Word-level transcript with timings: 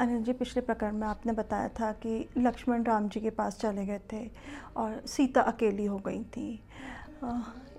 अनिल 0.00 0.22
जी 0.22 0.32
पिछले 0.32 0.62
प्रकरण 0.62 0.96
में 0.96 1.06
आपने 1.06 1.32
बताया 1.32 1.68
था 1.68 1.90
कि 1.92 2.28
लक्ष्मण 2.38 2.82
राम 2.82 3.08
जी 3.08 3.20
के 3.20 3.30
पास 3.30 3.58
चले 3.60 3.86
गए 3.86 4.00
थे 4.12 4.30
और 4.76 5.00
सीता 5.06 5.40
अकेली 5.40 5.84
हो 5.84 5.98
गई 5.98 6.22
थी। 6.24 6.48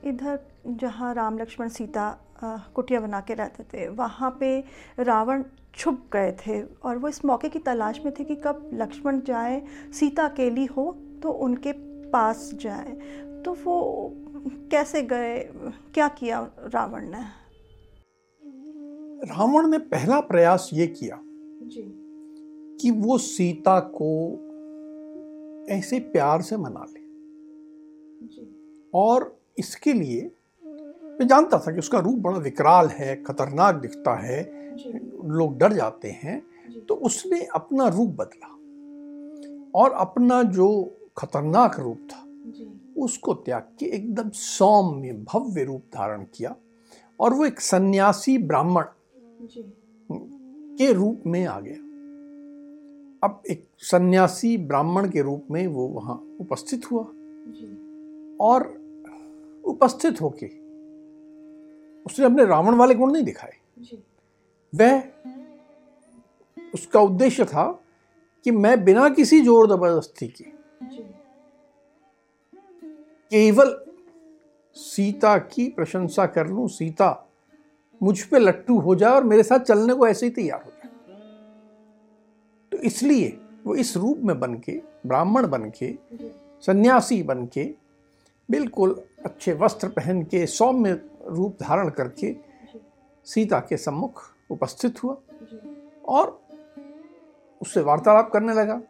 इधर 0.05 0.39
जहाँ 0.67 1.13
राम 1.13 1.39
लक्ष्मण 1.39 1.69
सीता 1.69 2.09
कुटिया 2.43 2.99
बना 2.99 3.21
के 3.21 3.33
रहते 3.33 3.63
थे 3.63 3.87
वहाँ 3.89 4.37
पे 4.39 4.63
रावण 4.99 5.43
छुप 5.75 6.05
गए 6.13 6.31
थे 6.31 6.61
और 6.83 6.97
वो 6.97 7.07
इस 7.07 7.23
मौके 7.25 7.49
की 7.49 7.59
तलाश 7.59 7.99
में 8.05 8.13
थे 8.19 8.23
कि 8.23 8.35
कब 8.35 8.69
लक्ष्मण 8.73 9.21
जाए 9.21 9.61
सीता 9.99 10.25
अकेली 10.25 10.65
हो 10.65 10.91
तो 11.23 11.31
उनके 11.31 11.71
पास 12.11 12.49
जाए। 12.53 12.91
तो 13.45 13.53
वो 13.53 14.13
कैसे 14.71 15.01
गए 15.01 15.39
क्या 15.93 16.07
किया 16.07 16.41
रावण 16.59 17.09
ने? 17.09 17.23
रावण 19.27 19.67
ने 19.67 19.77
पहला 19.77 20.19
प्रयास 20.19 20.69
ये 20.73 20.87
किया 20.87 21.19
जी। 21.63 22.00
कि 22.81 22.91
वो 22.91 23.17
सीता 23.17 23.79
को 23.95 24.11
ऐसे 25.69 25.99
प्यार 25.99 26.41
से 26.41 26.57
मना 26.57 26.85
ले। 26.89 26.99
और 28.93 29.35
इसके 29.59 29.93
लिए 29.93 30.31
मैं 30.63 31.27
जानता 31.27 31.57
था 31.57 31.71
कि 31.71 31.79
उसका 31.79 31.99
रूप 31.99 32.19
बड़ा 32.19 32.37
विकराल 32.37 32.87
है 32.87 33.15
खतरनाक 33.23 33.75
दिखता 33.75 34.15
है 34.15 34.41
लोग 35.29 35.57
डर 35.57 35.73
जाते 35.73 36.09
हैं 36.23 36.41
तो 36.87 36.95
उसने 36.95 37.41
अपना 37.55 37.87
रूप 37.87 38.09
बदला। 38.19 38.47
और 39.75 39.91
अपना 39.91 40.41
जो 40.43 40.69
खतरनाक 41.17 41.79
रूप 41.79 42.07
था 42.11 42.25
उसको 42.97 43.33
त्याग 43.33 43.67
के 43.79 43.85
एकदम 43.85 44.29
सौम्य 44.29 45.13
भव्य 45.27 45.63
रूप 45.63 45.83
धारण 45.95 46.23
किया 46.35 46.55
और 47.19 47.33
वो 47.33 47.45
एक 47.45 47.59
सन्यासी 47.59 48.37
ब्राह्मण 48.37 48.85
के 50.77 50.91
रूप 50.93 51.23
में 51.27 51.45
आ 51.45 51.59
गया। 51.59 51.90
अब 53.23 53.41
एक 53.49 53.63
सन्यासी 53.79 54.57
ब्राह्मण 54.57 55.09
के 55.09 55.21
रूप 55.21 55.47
में 55.51 55.65
वो 55.67 55.87
वहाँ 55.87 56.15
उपस्थित 56.39 56.91
हुआ। 56.91 57.03
और 58.41 58.63
उपस्थित 59.63 60.21
होके 60.21 60.47
उसने 62.05 62.25
अपने 62.25 62.45
रावण 62.45 62.75
वाले 62.75 62.95
गुण 62.95 63.11
नहीं 63.11 63.23
दिखाए। 63.23 63.53
वह 64.73 65.03
उसका 66.73 66.99
उद्देश्य 66.99 67.45
था 67.45 67.65
कि 68.45 68.51
मैं 68.51 68.83
बिना 68.83 69.09
किसी 69.09 69.41
ज़ोर 69.41 69.67
ज़बरदस्ती 69.67 70.27
के 70.27 70.43
केवल 73.31 73.75
सीता 74.77 75.37
की 75.37 75.67
प्रशंसा 75.69 76.25
कर 76.25 76.47
लूँ 76.47 76.67
सीता 76.67 77.27
मुझ 78.01 78.21
पे 78.21 78.39
लट्टू 78.39 78.79
हो 78.79 78.95
जाए 78.95 79.11
और 79.11 79.23
मेरे 79.23 79.43
साथ 79.43 79.59
चलने 79.59 79.93
को 79.93 80.07
ऐसे 80.07 80.25
ही 80.25 80.31
तैयार 80.31 80.61
हो 80.65 80.70
इसलिए 82.83 83.39
वो 83.65 83.75
इस 83.75 83.97
रूप 83.97 84.17
में 84.17 84.39
बन 84.39 84.53
के 84.55 84.81
ब्राह्मण 85.07 85.47
बन 85.47 85.69
के 85.69 85.93
सन्यासी 86.65 87.23
बन 87.23 87.45
के 87.45 87.63
बिल्कुल 88.49 89.03
अच्छे 89.25 89.53
वस्त्र 89.53 89.87
पहन 89.87 90.23
के 90.23 90.45
सौम्य 90.47 91.01
रूप 91.27 91.57
धारण 91.61 91.89
करके 91.89 92.35
सीता 93.27 93.59
के 93.59 93.77
सम्मुख 93.77 94.21
उपस्थित 94.51 95.03
हुआ 95.03 95.17
और 96.05 96.39
उससे 97.61 97.81
वार्तालाप 97.81 98.31
करने 98.31 98.53
लगा 98.53 98.81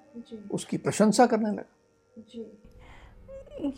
उसकी 0.51 0.78
प्रशंसा 0.78 1.25
करने 1.25 1.50
लगा। 1.51 1.63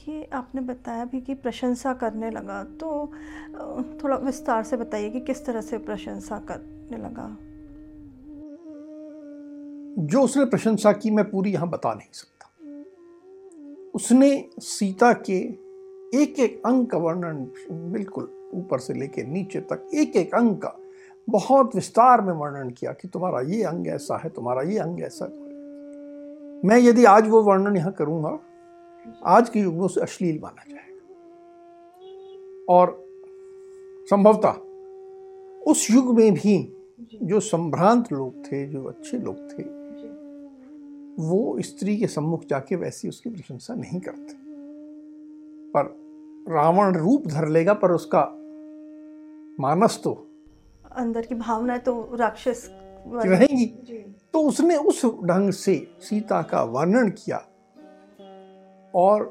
ये 0.08 0.30
आपने 0.34 0.62
बताया 0.62 1.06
भी 1.06 1.22
कि 1.22 1.34
प्रशंसा 1.34 1.94
करने 1.94 2.30
लगा 2.30 2.64
तो 2.64 3.12
थोड़ा 4.04 4.18
विस्तार 4.18 4.64
से 4.64 4.78
बताइए 4.78 5.10
कि 5.10 5.20
किस 5.20 5.46
तरह 5.46 5.62
से 5.62 5.78
प्रशंसा 5.78 6.40
करने 6.40 6.98
लगा? 6.98 7.38
जो 10.00 10.22
उसने 10.22 10.46
प्रशंसा 10.46 10.92
की 10.92 11.12
मैं 11.12 11.30
पूरी 11.32 11.52
यहाँ 11.52 11.70
बता 11.70 11.94
नहीं 11.94 12.08
सकता। 12.12 12.30
उसने 13.96 14.50
सीता 14.60 15.14
के 15.14 15.38
एक 16.14 16.40
एक 16.40 16.62
अंग 16.66 16.86
का 16.88 16.98
वर्णन 16.98 17.36
बिल्कुल 17.72 18.30
ऊपर 18.54 18.80
से 18.80 18.94
लेकर 18.94 19.24
नीचे 19.24 19.60
तक 19.60 19.90
एक 19.94 20.16
एक 20.16 20.34
अंग 20.36 20.56
का 20.56 20.76
बहुत 21.30 21.76
विस्तार 21.76 22.22
में 22.22 22.34
वर्णन 22.34 22.70
किया 22.70 22.92
कि 22.92 23.08
तुम्हारा 23.08 23.42
ये 23.42 23.64
अंग 23.64 23.88
ऐसा 23.88 24.18
है, 24.18 24.30
तुम्हारा 24.30 24.62
ये 24.62 24.78
अंग 24.78 25.02
ऐसा 25.02 25.26
है। 25.26 25.32
मैं 26.66 26.78
यदि 26.78 27.06
आज 27.06 27.28
वो 27.28 27.42
वर्णन 27.42 27.78
यहाँ 27.78 27.92
करूँगा, 27.92 28.40
आज 29.26 29.50
के 29.50 29.60
युग 29.60 29.74
में 29.74 29.82
उसे 29.82 30.02
अश्लील 30.02 30.40
माना 30.44 30.64
जाएगा। 30.70 30.92
और 32.70 33.06
संभवतः 34.10 34.54
उस 35.72 35.88
युग 35.92 36.16
में 36.18 36.34
भी 36.34 36.74
जो 37.24 37.40
संभ्रांत 37.40 38.12
लोग 38.14 38.46
थे, 38.46 38.66
जो 38.66 38.84
अच्छे 38.84 39.18
लोग 39.18 39.36
थे 39.52 39.83
वो 41.20 41.62
स्त्री 41.62 41.98
के 41.98 42.08
सम्मुख 42.08 42.46
जाके 42.46 42.76
वैसी 42.76 43.10
उसकी 43.10 43.30
प्रशंसा 43.30 43.74
नहीं 43.76 44.00
करते। 44.00 44.34
पर 45.74 45.86
रावण 46.50 46.98
रूप 46.98 47.28
धर 47.28 47.48
लेगा 47.48 47.74
पर 47.74 47.92
उसका 47.92 48.22
मानस 49.60 50.00
तो 50.04 50.14
अंदर 50.92 51.26
की 51.26 51.36
भावना 51.36 51.78
तो 51.78 52.16
राक्षस 52.16 52.68
रहेगी। 53.08 53.66
तो 54.34 54.40
उसने 54.40 54.76
उस 54.76 55.06
ढंग 55.06 55.52
से 55.52 55.76
सीता 56.00 56.42
का 56.42 56.64
वर्णन 56.64 57.10
किया 57.10 57.38
और 58.96 59.24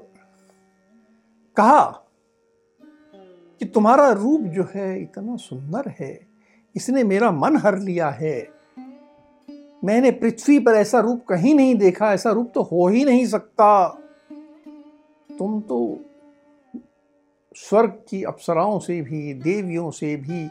कहा 1.56 1.84
कि 3.60 3.64
तुम्हारा 3.64 4.10
रूप 4.12 4.40
जो 4.40 4.68
है 4.74 5.02
इतना 5.02 5.36
सुंदर 5.36 5.92
है 6.00 6.26
इसने 6.74 7.04
मेरा 7.04 7.30
मन 7.30 7.56
हर 7.56 7.78
लिया 7.78 8.08
है। 8.10 8.61
मैंने 9.84 10.10
पृथ्वी 10.10 10.58
पर 10.58 10.74
ऐसा 10.74 11.00
रूप 11.00 11.24
कहीं 11.28 11.54
नहीं 11.54 11.74
देखा, 11.74 12.12
ऐसा 12.12 12.30
रूप 12.30 12.52
तो 12.54 12.62
हो 12.62 12.88
ही 12.88 13.04
नहीं 13.04 13.26
सकता। 13.26 13.88
तुम 15.38 15.60
तो 15.60 15.98
स्वर्ग 17.56 17.90
की 18.08 18.22
अप्सराओं 18.22 18.78
से 18.78 19.02
भी, 19.02 19.34
देवियों 19.34 19.90
से 19.90 20.16
भी, 20.16 20.48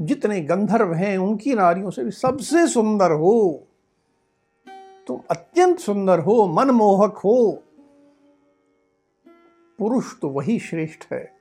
जितने 0.00 0.40
गंधर्व 0.40 0.92
हैं, 0.92 1.18
उनकी 1.18 1.54
नारियों 1.54 1.90
से 1.90 2.04
भी 2.04 2.10
सबसे 2.10 2.66
सुंदर 2.66 3.10
हो। 3.10 3.62
तुम 5.06 5.20
अत्यंत 5.30 5.78
सुंदर 5.78 6.18
हो, 6.18 6.46
मनमोहक 6.46 7.16
हो। 7.16 7.62
पुरुष 9.78 10.20
तो 10.22 10.28
वही 10.28 10.58
श्रेष्ठ 10.58 11.12
है 11.12 11.32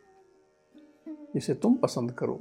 जिसे 1.09 1.53
तुम 1.53 1.75
पसंद 1.75 2.12
करो। 2.12 2.40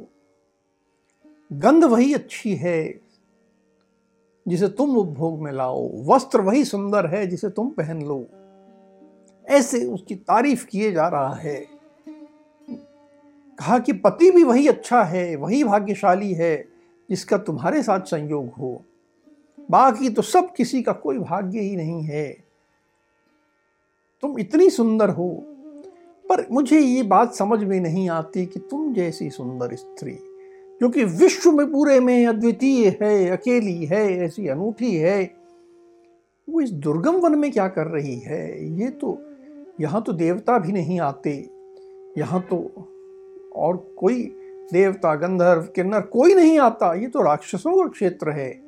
गंध 1.53 1.84
वही 1.84 2.15
अच्छी 2.15 2.54
है 2.54 3.03
जिसे 4.49 4.69
तुम 4.69 4.97
उपभोग 4.97 5.43
में 5.43 5.53
लाओ। 5.53 5.91
वस्त्र 6.05 6.41
वही 6.41 6.65
सुंदर 6.65 7.06
है 7.06 7.27
जिसे 7.27 7.49
तुम 7.49 7.69
पहन 7.69 8.03
लो। 8.03 8.27
ऐसे 9.49 9.84
उसकी 9.84 10.15
तारीफ़ 10.15 10.66
किए 10.66 10.93
जा 10.93 11.09
रहा 11.09 11.34
है। 11.34 11.66
कहा 13.59 13.78
कि 13.78 13.93
पति 13.93 14.31
भी 14.31 14.44
वही 14.44 14.69
अच्छा 14.69 15.03
है, 15.03 15.37
वही 15.37 15.65
भाग्यशाली 15.65 16.33
है, 16.33 16.69
जिसका 17.10 17.38
तुम्हारे 17.38 17.83
साथ 17.83 18.00
संयोग 18.00 18.49
हो। 18.49 18.83
बाकी 19.71 20.10
तो 20.10 20.22
सब 20.22 20.54
किसी 20.54 20.83
का 20.83 20.93
कोई 20.93 21.19
भाग्य 21.19 21.60
ही 21.60 21.77
नहीं 21.77 22.03
है। 22.03 22.44
तुम 24.22 24.39
इतनी 24.39 24.71
सुंदर 24.71 25.10
हो, 25.10 25.45
पर 26.28 26.47
मुझे 26.51 26.80
ये 26.80 27.03
बात 27.03 27.34
समझ 27.34 27.65
में 27.65 27.80
नहीं 27.80 28.10
आती 28.10 28.47
कि 28.47 28.60
तुम 28.60 28.95
जैसी 28.95 29.30
सुंदर 29.30 29.74
स्त्री 29.74 30.18
क्योंकि 30.78 31.04
विश्व 31.04 31.53
में 31.53 31.72
पूरे 31.72 32.00
में 32.00 32.26
अद्वितीय 32.26 32.98
है, 33.03 33.30
अकेली 33.30 33.84
है, 33.84 34.18
ऐसी 34.18 34.48
अनूठी 34.48 34.97
है। 34.97 35.34
वो 36.48 36.60
इस 36.60 36.71
दुर्गम 36.71 37.15
वन 37.15 37.38
में 37.38 37.53
क्या 37.53 37.68
कर 37.68 37.86
रही 37.86 38.18
है? 38.18 38.74
ये 38.80 38.91
तो 38.91 39.18
यहाँ 39.80 40.03
तो 40.03 40.12
देवता 40.12 40.59
भी 40.59 40.72
नहीं 40.72 41.00
आते। 41.00 41.50
यहाँ 42.18 42.47
तो 42.50 42.71
और 43.56 43.97
कोई 43.98 44.36
देवता, 44.72 45.15
गंधर्व, 45.15 45.62
किन्नर, 45.62 46.00
कोई 46.00 46.34
नहीं 46.34 46.59
आता। 46.59 46.94
ये 46.94 47.06
तो 47.06 47.22
राक्षसों 47.22 47.82
का 47.82 47.88
क्षेत्र 47.88 48.30
है। 48.30 48.60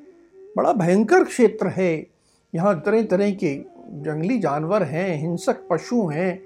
बड़ा 0.57 0.73
भयंकर 0.73 1.25
क्षेत्र 1.25 1.67
है। 1.67 2.07
यहाँ 2.55 2.83
तरह 2.87 3.03
तरह 3.03 3.31
के 3.31 3.57
जंगली 3.91 4.39
जानवर 4.39 4.83
हैं, 4.83 5.21
हिंसक 5.21 5.57
पशु 5.71 6.07
हैं। 6.07 6.43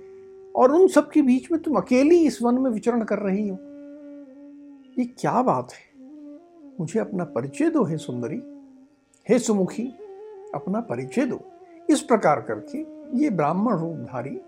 और 0.57 0.73
उन 0.73 0.89
सब 0.89 1.11
के 1.11 1.23
बीच 1.23 1.53
में 1.53 1.63
तुम 1.63 1.75
अकेली 1.75 2.27
इस 2.27 2.43
वन 2.43 2.55
में 2.55 2.71
विचरण 2.71 3.03
कर 3.03 3.19
रही 3.19 3.49
हो। 3.49 3.59
ये 4.99 5.05
क्या 5.05 5.43
बात 5.43 5.73
है? 5.73 5.89
मुझे 6.81 7.01
अपना 7.01 7.25
परिचय 7.25 7.71
दो 7.71 7.85
हे 7.85 7.97
सुंदरी। 7.97 8.41
हे 9.29 9.39
सुमुखी 9.39 9.87
अपना 10.55 10.81
परिचय 10.81 11.27
दो। 11.27 11.41
इस 11.91 12.01
प्रकार 12.01 12.41
करके 12.41 12.79
ये 13.19 13.31
ब्राह्मण 13.31 13.79
रूपधारी 13.79 14.41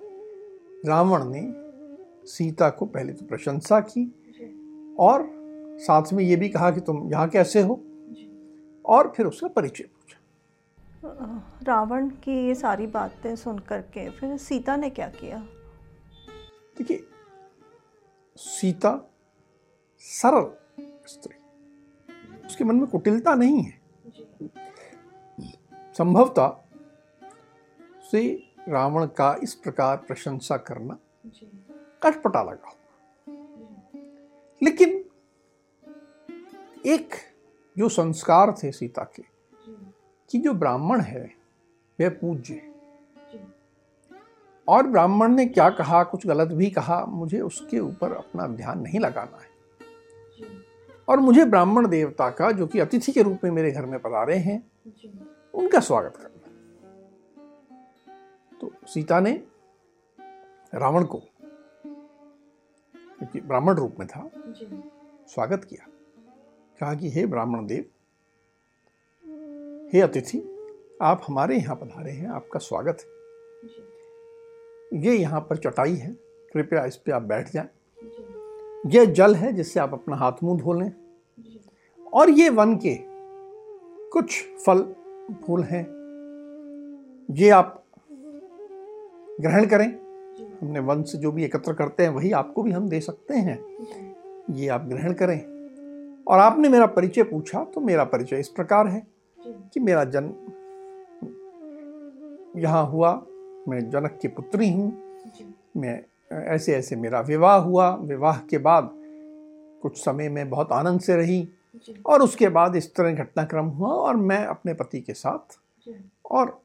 रावण 0.87 1.25
ने 1.25 1.43
सीता 2.29 2.69
को 2.71 2.87
पहले 2.87 3.12
तो 3.12 3.27
प्रशंसा 3.27 3.81
की 3.81 4.05
और 4.99 5.29
साथ 5.79 6.12
में 6.12 6.25
ये 6.25 6.37
भी 6.37 6.49
कहा 6.49 6.71
कि 6.71 6.81
तुम 6.81 7.11
यहाँ 7.12 7.29
कैसे 7.29 7.61
हो? 7.62 7.81
और 8.85 9.12
फिर 9.17 9.27
उसका 9.27 9.49
परिचय 9.49 9.85
पूछा। 9.85 10.19
रावण 11.62 12.09
की 12.09 12.47
ये 12.49 12.55
सारी 12.55 12.87
बातें 12.87 13.35
सुन 13.37 13.59
करके 13.59 14.09
फिर 14.11 14.37
सीता 14.37 14.77
ने 14.77 14.91
क्या 14.91 15.09
किया? 15.09 15.39
देखिए 16.79 17.05
सीता 18.37 18.91
सरल 20.03 20.51
स्त्री। 21.07 21.35
उसके 22.47 22.65
मन 22.65 22.77
में 22.77 22.87
कुटिलता 22.87 23.35
नहीं 23.35 23.63
है। 23.63 23.81
संभवतः 25.99 26.57
से 28.11 28.23
रावण 28.69 29.07
का 29.07 29.35
इस 29.43 29.55
प्रकार 29.55 29.97
प्रशंसा 29.97 30.57
करना 30.57 30.99
कटपटा 32.03 32.43
लगा 32.43 32.75
लेकिन 34.63 35.05
एक 36.87 37.15
जो 37.79 37.89
संस्कार 37.89 38.55
थे 38.63 38.73
सीता 38.73 39.05
के 39.17 39.23
कि 40.31 40.39
जो 40.39 40.53
ब्राह्मण 40.55 41.01
है 41.01 41.25
वह 41.99 42.09
पूज्य। 42.09 42.61
और 44.69 44.87
ब्राह्मण 44.87 45.35
ने 45.35 45.47
क्या 45.47 45.71
कहा 45.71 46.03
कुछ 46.05 46.27
गलत 46.27 46.49
भी 46.49 46.71
कहा 46.71 47.05
मुझे 47.07 47.41
उसके 47.41 47.79
ऊपर 47.79 48.13
अपना 48.13 48.47
ध्यान 48.47 48.81
नहीं 48.81 49.01
लगाना 49.01 49.39
है। 49.43 49.52
और 51.09 51.21
मुझे 51.21 51.44
ब्राह्मण 51.44 51.89
देवता 51.89 52.29
का 52.31 52.50
जो 52.53 52.67
कि 52.67 52.79
अतिथि 52.79 53.12
के 53.12 53.23
रूप 53.23 53.44
में 53.44 53.50
मेरे 53.50 53.71
घर 53.71 53.87
में 53.87 53.99
पधारे 54.00 54.37
हैं 54.37 54.59
उनका 55.55 55.81
स्वागत 55.81 56.17
करना। 56.17 56.29
तो 58.61 58.73
सीता 58.87 59.21
ने 59.21 59.33
रावण 60.73 61.05
को 61.05 61.19
क्योंकि 62.94 63.41
ब्राह्मण 63.41 63.75
रूप 63.75 63.97
में 63.99 64.06
था 64.09 64.31
स्वागत 65.29 65.65
किया। 65.65 65.87
कहा 66.81 66.94
कि 66.94 67.11
हे 67.11 67.27
ब्राह्मण 67.27 67.67
देव 67.67 67.85
हे 69.94 70.00
अतिथि 70.00 70.39
आप 71.03 71.23
हमारे 71.29 71.56
यहाँ 71.56 71.77
पधारे 71.77 72.12
हैं 72.12 72.29
आपका 72.31 72.59
स्वागत 72.59 72.99
है। 73.00 73.06
ये 75.03 75.17
यहाँ 75.17 75.41
पर 75.41 75.56
चटाई 75.56 75.94
है 75.94 76.12
कृपया 76.53 76.85
इस 76.85 76.97
पे 76.97 77.12
आप 77.12 77.23
बैठ 77.23 77.50
जाएँ। 77.53 77.69
यह 78.87 79.05
जल 79.05 79.34
है 79.34 79.52
जिससे 79.52 79.81
आप 79.81 79.93
अपना 79.93 80.17
हाथ 80.17 80.32
मुँह 80.43 80.58
धो 80.61 80.73
लें। 80.73 80.93
और 82.12 82.31
ये 82.31 82.49
वन 82.49 82.76
के 82.76 82.99
कुछ 84.11 84.43
फल, 84.67 84.82
फूल 85.46 85.62
हैं। 85.62 85.84
ये 87.31 87.50
आप 87.50 87.84
ग्रहण 89.40 89.67
करें। 89.67 89.87
हमने 90.62 90.81
वन 90.81 91.02
से 91.02 91.19
जो 91.19 91.32
भी 91.32 91.44
एकत्र 91.44 91.73
करते 91.73 92.02
हैं, 92.02 92.11
वही 92.11 92.32
आपको 92.32 92.62
भी 92.62 92.70
हम 92.70 92.88
दे 92.88 93.00
सकते 93.00 93.34
हैं। 93.34 93.58
ये 94.50 94.69
आप 94.69 94.84
ग्रहण 94.84 95.12
करें। 95.12 95.40
और 96.29 96.38
आपने 96.38 96.69
मेरा 96.69 96.87
परिचय 96.87 97.23
पूछा 97.23 97.64
तो 97.64 97.81
मेरा 97.81 98.05
परिचय 98.05 98.40
इस 98.40 98.49
प्रकार 98.49 98.87
है 98.87 99.06
कि 99.38 99.81
मेरा 99.81 100.05
जन्म 100.05 100.34
यहाँ 102.61 102.87
हुआ। 102.87 103.12
मैं 103.69 103.90
जनक 103.90 104.19
की 104.23 104.29
पुत्री 104.29 104.73
हूँ। 104.73 105.20
मैं 105.76 106.05
ऐसे 106.32 106.75
ऐसे 106.75 106.96
मेरा 106.96 107.20
विवाह 107.20 107.56
हुआ। 107.56 107.94
विवाह 107.96 108.38
के 108.40 108.58
बाद 108.58 108.90
कुछ 109.82 109.99
समय 109.99 110.29
में 110.29 110.50
बहुत 110.50 110.73
आनंद 110.73 111.00
से 111.00 111.17
रही 111.17 111.49
और 112.06 112.23
उसके 112.23 112.49
बाद 112.49 112.76
इस 112.76 112.94
तरह 112.94 113.12
घटनाक्रम 113.12 113.67
हुआ 113.67 113.88
और 113.88 114.17
मैं 114.17 114.44
अपने 114.46 114.75
पति 114.75 115.00
के 115.00 115.14
साथ 115.14 115.58
और 116.31 116.61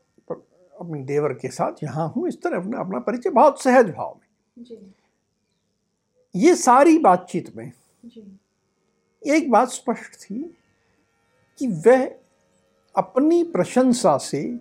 अपने 0.79 1.03
देवर 1.03 1.33
के 1.33 1.47
साथ 1.47 1.83
यहाँ 1.83 2.07
हूँ। 2.15 2.27
इस 2.27 2.41
तरह 2.41 2.57
अपना 2.57 2.79
अपना 2.79 2.99
परिचय 2.99 3.29
बहुत 3.29 3.61
सहज 3.61 3.89
भाव 3.89 4.19
में। 4.19 4.77
ये 6.35 6.55
सारी 6.55 6.97
बातचीत 6.97 7.55
में 7.55 7.71
एक 9.27 9.51
बात 9.51 9.69
स्पष्ट 9.69 10.21
थी 10.21 10.55
कि 11.59 11.67
वह 11.67 12.05
अपनी 12.95 13.43
प्रशंसा 13.43 14.17
से 14.17 14.59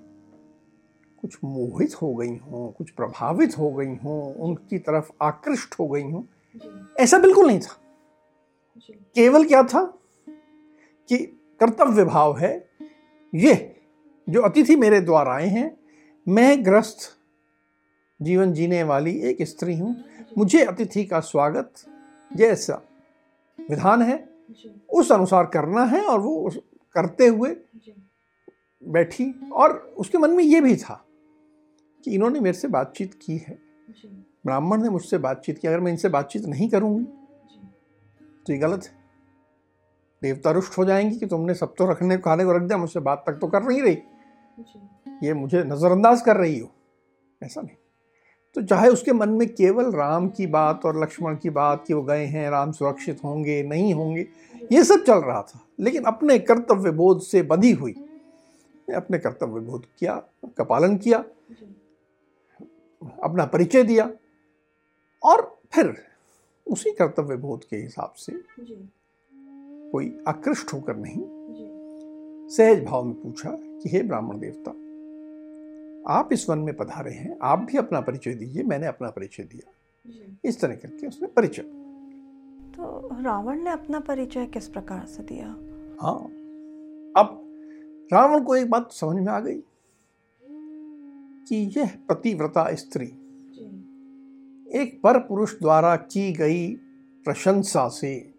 कुछ 1.26 1.38
मोहित 1.44 1.94
हो 2.02 2.14
गई 2.14 2.36
हों 2.36 2.72
कुछ 2.72 2.90
प्रभावित 2.90 3.58
हो 3.58 3.70
गई 3.70 3.94
हों 3.94 4.34
उनकी 4.34 4.78
तरफ़ 4.78 5.10
आकृष्ट 5.22 5.74
हो 5.80 5.88
गई 5.88 6.02
हों 6.02 6.22
ऐसा 7.00 7.18
बिल्कुल 7.18 7.46
नहीं 7.46 7.60
था। 7.60 7.78
केवल 9.14 9.44
क्या 9.44 9.62
था 9.62 9.98
कि 11.08 11.18
कर्तव्य 11.60 12.04
भाव 12.04 12.38
है 12.38 12.68
ये 13.34 13.76
जो 14.28 14.42
अतिथि 14.42 14.76
मेरे 14.76 15.00
द्वार 15.00 15.28
आए 15.28 15.46
हैं 15.46 15.80
मैं 16.28 16.64
ग्रस्त 16.64 17.16
जीवन 18.22 18.52
जीने 18.52 18.82
वाली 18.82 19.18
एक 19.18 19.42
स्त्री 19.42 19.78
हूँ 19.78 20.04
मुझे 20.38 20.64
अतिथि 20.64 21.04
का 21.04 21.20
स्वागत 21.20 21.72
जैसा 22.36 22.82
विधान 23.70 24.02
है 24.02 24.28
उस 24.90 25.12
अनुसार 25.12 25.46
करना 25.46 25.84
है 25.84 26.04
और 26.04 26.20
वो 26.20 26.52
करते 26.92 27.26
हुए 27.26 27.56
बैठी 28.84 29.50
और 29.52 29.94
उसके 29.96 30.18
मन 30.18 30.30
में 30.30 30.44
ये 30.44 30.60
भी 30.60 30.76
था 30.76 31.02
कि 32.06 32.12
इन्होंने 32.12 32.40
मेरे 32.40 32.58
से 32.58 32.68
बातचीत 32.68 33.14
की 33.22 33.36
है। 33.38 33.58
ब्राह्मण 34.44 34.82
ने 34.82 34.88
मुझसे 34.88 35.18
बातचीत 35.18 35.58
की 35.58 35.68
अगर 35.68 35.80
मैं 35.80 35.92
इनसे 35.92 36.08
बातचीत 36.08 36.44
नहीं 36.44 36.68
करूँगी 36.68 37.04
तो 38.46 38.52
ये 38.52 38.58
गलत 38.58 38.84
है। 38.84 38.94
देवता 40.22 40.50
रुष्ट 40.50 40.76
हो 40.78 40.84
जाएँगी 40.84 41.18
कि 41.18 41.26
तुमने 41.26 41.54
सब 41.54 41.74
तो 41.78 41.90
रखने 41.90 42.18
खाने 42.18 42.44
को 42.44 42.52
रख 42.52 42.62
दिया 42.62 42.78
मुझसे 42.78 43.00
बात 43.00 43.24
तक 43.26 43.32
तो 43.32 43.46
कर 43.46 43.62
नहीं 43.62 43.82
रही। 43.82 43.98
ये 45.22 45.34
मुझे 45.34 45.62
नज़रअंदाज 45.64 46.22
कर 46.22 46.36
रही 46.36 46.58
हो। 46.58 46.70
ऐसा 47.42 47.60
नहीं। 47.60 47.76
तो 48.56 48.62
चाहे 48.62 48.88
उसके 48.88 49.12
मन 49.12 49.28
में 49.28 49.48
केवल 49.48 49.90
राम 49.92 50.28
की 50.28 50.46
बात 50.46 50.84
और 50.84 51.02
लक्ष्मण 51.02 51.36
की 51.36 51.50
बात 51.50 51.84
कि 51.86 51.94
वो 51.94 52.02
गए 52.02 52.24
हैं 52.26 52.48
राम 52.50 52.72
सुरक्षित 52.72 53.24
होंगे 53.24 53.62
नहीं 53.62 53.92
होंगे 53.94 54.28
ये 54.72 54.84
सब 54.84 55.04
चल 55.04 55.18
रहा 55.18 55.42
था। 55.42 55.60
लेकिन 55.80 56.04
अपने 56.04 56.38
कर्तव्य 56.38 56.90
बोध 56.90 57.20
से 57.20 57.42
बंधी 57.42 57.72
हुई 57.72 57.94
अपने 58.88 59.18
कर्तव्य 59.18 59.60
बोध 59.60 59.86
किया 59.98 60.14
का 60.46 60.64
पालन 60.64 60.96
किया 60.96 61.24
अपना 63.02 63.44
परिचय 63.44 63.82
दिया 63.82 64.10
और 65.24 65.58
फिर 65.72 65.94
उसी 66.66 66.90
कर्तव्य 66.90 67.36
बोध 67.36 67.64
के 67.64 67.76
हिसाब 67.76 68.12
से 68.16 68.32
कोई 69.90 70.18
आकृष्ट 70.28 70.72
होकर 70.72 70.96
नहीं 70.96 71.22
सहज 72.48 72.84
भाव 72.84 73.04
में 73.04 73.14
पूछा 73.14 73.50
कि 73.52 73.88
हे 73.88 74.02
ब्राह्मण 74.02 74.38
देवता 74.38 74.70
आप 76.12 76.32
इस 76.32 76.50
वन 76.50 76.58
में 76.58 76.76
पधारे 76.76 77.12
हैं 77.12 77.36
आप 77.42 77.58
भी 77.58 77.78
अपना 77.78 78.00
परिचय 78.00 78.34
दीजिए 78.34 78.62
मैंने 78.62 78.86
अपना 78.86 79.10
परिचय 79.10 79.42
दिया। 79.42 79.72
इस 80.44 80.60
तरह 80.60 80.74
करके 80.74 81.06
उसने 81.06 81.28
परिचय। 81.28 81.62
तो 82.76 83.08
रावण 83.22 83.62
ने 83.62 83.70
अपना 83.70 84.00
परिचय 84.00 84.46
किस 84.46 84.68
प्रकार 84.68 85.04
से 85.06 85.22
दिया? 85.22 85.46
हाँ। 86.00 86.18
अब 87.16 87.42
रावण 88.12 88.44
को 88.44 88.56
एक 88.56 88.70
बात 88.70 88.92
समझ 88.92 89.16
में 89.16 89.32
आ 89.32 89.40
गई। 89.40 89.58
कि 91.48 91.72
यह 91.76 91.98
पतिव्रता 92.08 92.74
स्त्री। 92.74 93.06
एक 94.80 95.00
पर 95.02 95.18
पुरुष 95.18 95.58
द्वारा 95.60 95.96
की 95.96 96.32
गई 96.32 96.74
प्रशंसा 97.24 97.88
से 97.88 98.34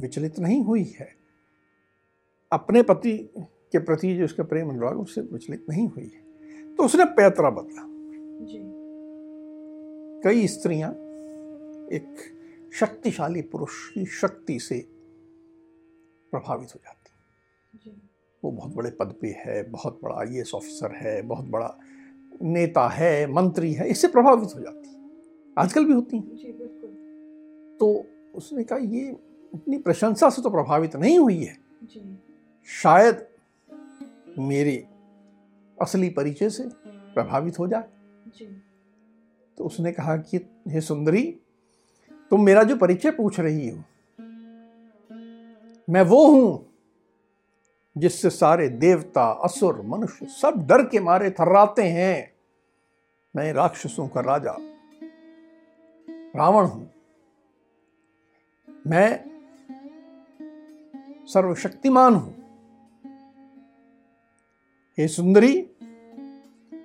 विचलित 0.00 0.38
नहीं 0.38 0.64
हुई 0.64 0.84
है। 0.84 1.16
अपने 2.52 2.82
पति 2.82 3.30
के 3.38 3.78
प्रति 3.78 4.16
जो 4.16 4.24
उसका 4.24 4.44
प्रेम 4.44 4.70
अनुराग 4.70 5.00
उससे 5.00 5.20
विचलित 5.20 5.66
नहीं 5.70 5.88
हुई 5.88 6.04
है। 6.04 6.26
तो 6.74 6.84
उसने 6.84 7.04
पैतरा 7.04 7.50
बदला। 7.50 7.82
कई 10.24 10.46
स्त्रियाँ 10.46 10.92
एक 11.92 12.16
शक्तिशाली 12.74 13.42
पुरुष 13.42 13.90
की 13.90 14.04
शक्ति 14.06 14.58
से 14.58 14.88
प्रभावित 16.30 16.68
हो 16.74 16.80
जाती। 16.84 17.10
वो 18.46 18.52
बहुत 18.52 18.74
बड़े 18.74 18.90
पद 18.90 19.14
पे 19.20 19.28
है 19.28 19.62
बहुत 19.70 20.00
बड़ा 20.04 20.16
आई 20.16 20.42
ऑफिसर 20.54 20.94
है 20.96 21.22
बहुत 21.22 21.44
बड़ा 21.44 21.78
नेता 22.42 22.88
है 22.88 23.32
मंत्री 23.32 23.72
है 23.72 23.88
इससे 23.88 24.08
प्रभावित 24.08 24.54
हो 24.54 24.60
जाती 24.60 24.88
है। 24.88 25.10
आजकल 25.58 25.84
भी 25.84 25.92
होती 25.92 26.16
हैं। 26.16 26.36
तो 27.76 28.06
उसने 28.34 28.64
कहा 28.64 28.78
ये 28.78 29.08
अपनी 29.54 29.78
प्रशंसा 29.78 30.30
से 30.30 30.42
तो 30.42 30.50
प्रभावित 30.50 30.96
नहीं 30.96 31.18
हुई 31.18 31.44
है। 31.44 31.56
शायद 32.68 33.26
मेरे 34.38 34.86
असली 35.82 36.08
परिचय 36.10 36.50
से 36.50 36.68
प्रभावित 37.14 37.58
हो 37.58 37.66
जाए। 37.68 37.88
तो 39.58 39.64
उसने 39.64 39.92
कहा 39.92 40.16
कि 40.16 40.36
हे 40.68 40.80
सुंदरी 40.80 41.40
तुम 42.30 42.44
मेरा 42.44 42.62
जो 42.62 42.76
परिचय 42.76 43.10
पूछ 43.10 43.40
रही 43.40 43.68
हो 43.68 43.82
मैं 45.88 46.02
वो 46.02 46.26
हूँ 46.26 46.65
जिससे 47.98 48.30
सारे 48.30 48.68
देवता 48.68 49.40
असुर 49.44 49.82
मनुष्य 49.82 50.26
सब 50.26 50.66
डर 50.66 50.86
के 50.86 51.00
मारे 51.00 51.30
थर्राते 51.30 51.82
हैं। 51.82 52.32
मैं 53.36 53.52
राक्षसों 53.52 54.08
का 54.08 54.20
राजा 54.20 54.56
रावण 56.36 56.64
हूँ। 56.64 56.90
मैं 58.86 59.24
सर्वशक्तिमान 61.26 62.14
हूँ। 62.14 62.34
हे 64.98 65.08
सुंदरी 65.08 65.62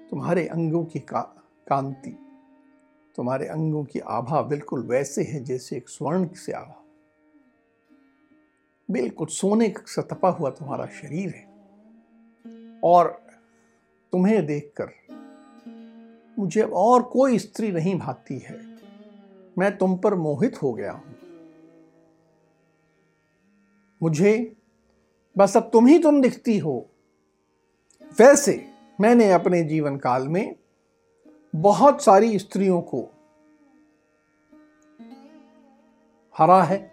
तुम्हारे 0.09 0.47
अंगों 0.47 0.85
की 0.85 0.99
का, 0.99 1.21
कांति 1.67 2.17
तुम्हारे 3.15 3.47
अंगों 3.47 3.83
की 3.83 3.99
आभा 3.99 4.41
बिल्कुल 4.41 4.87
वैसे 4.87 5.23
है 5.23 5.43
जैसे 5.43 5.77
एक 5.77 5.89
स्वर्ण 5.89 6.27
से 6.27 6.51
आभा। 6.51 6.80
बिल्कुल, 8.91 9.27
सोने 9.27 9.73
से 9.87 10.01
तपा 10.01 10.29
हुआ 10.29 10.49
तुम्हारा 10.49 10.85
शरीर 10.85 11.29
है। 11.29 11.51
और 12.83 13.27
तुम्हें 14.11 14.45
देखकर 14.45 14.91
मुझे 16.39 16.61
और 16.61 17.03
कोई 17.03 17.39
स्त्री 17.39 17.71
नहीं 17.71 17.99
भाती 17.99 18.39
है। 18.39 18.77
मैं 19.57 19.77
तुम 19.77 19.97
पर 19.97 20.15
मोहित 20.15 20.61
हो 20.61 20.73
गया 20.73 20.91
हूँ। 20.91 21.15
मुझे, 24.03 24.55
बस 25.37 25.57
अब 25.57 25.69
तुम 25.73 25.87
ही 25.87 25.99
तुम 25.99 26.21
दिखती 26.21 26.57
हो। 26.57 26.89
वैसे 28.19 28.69
मैंने 29.01 29.31
अपने 29.31 29.63
जीवन 29.63 29.97
काल 29.97 30.27
में 30.27 30.55
बहुत 31.55 32.01
सारी 32.01 32.39
स्त्रियों 32.39 32.81
को 32.81 33.09
हरा 36.37 36.63
है 36.63 36.90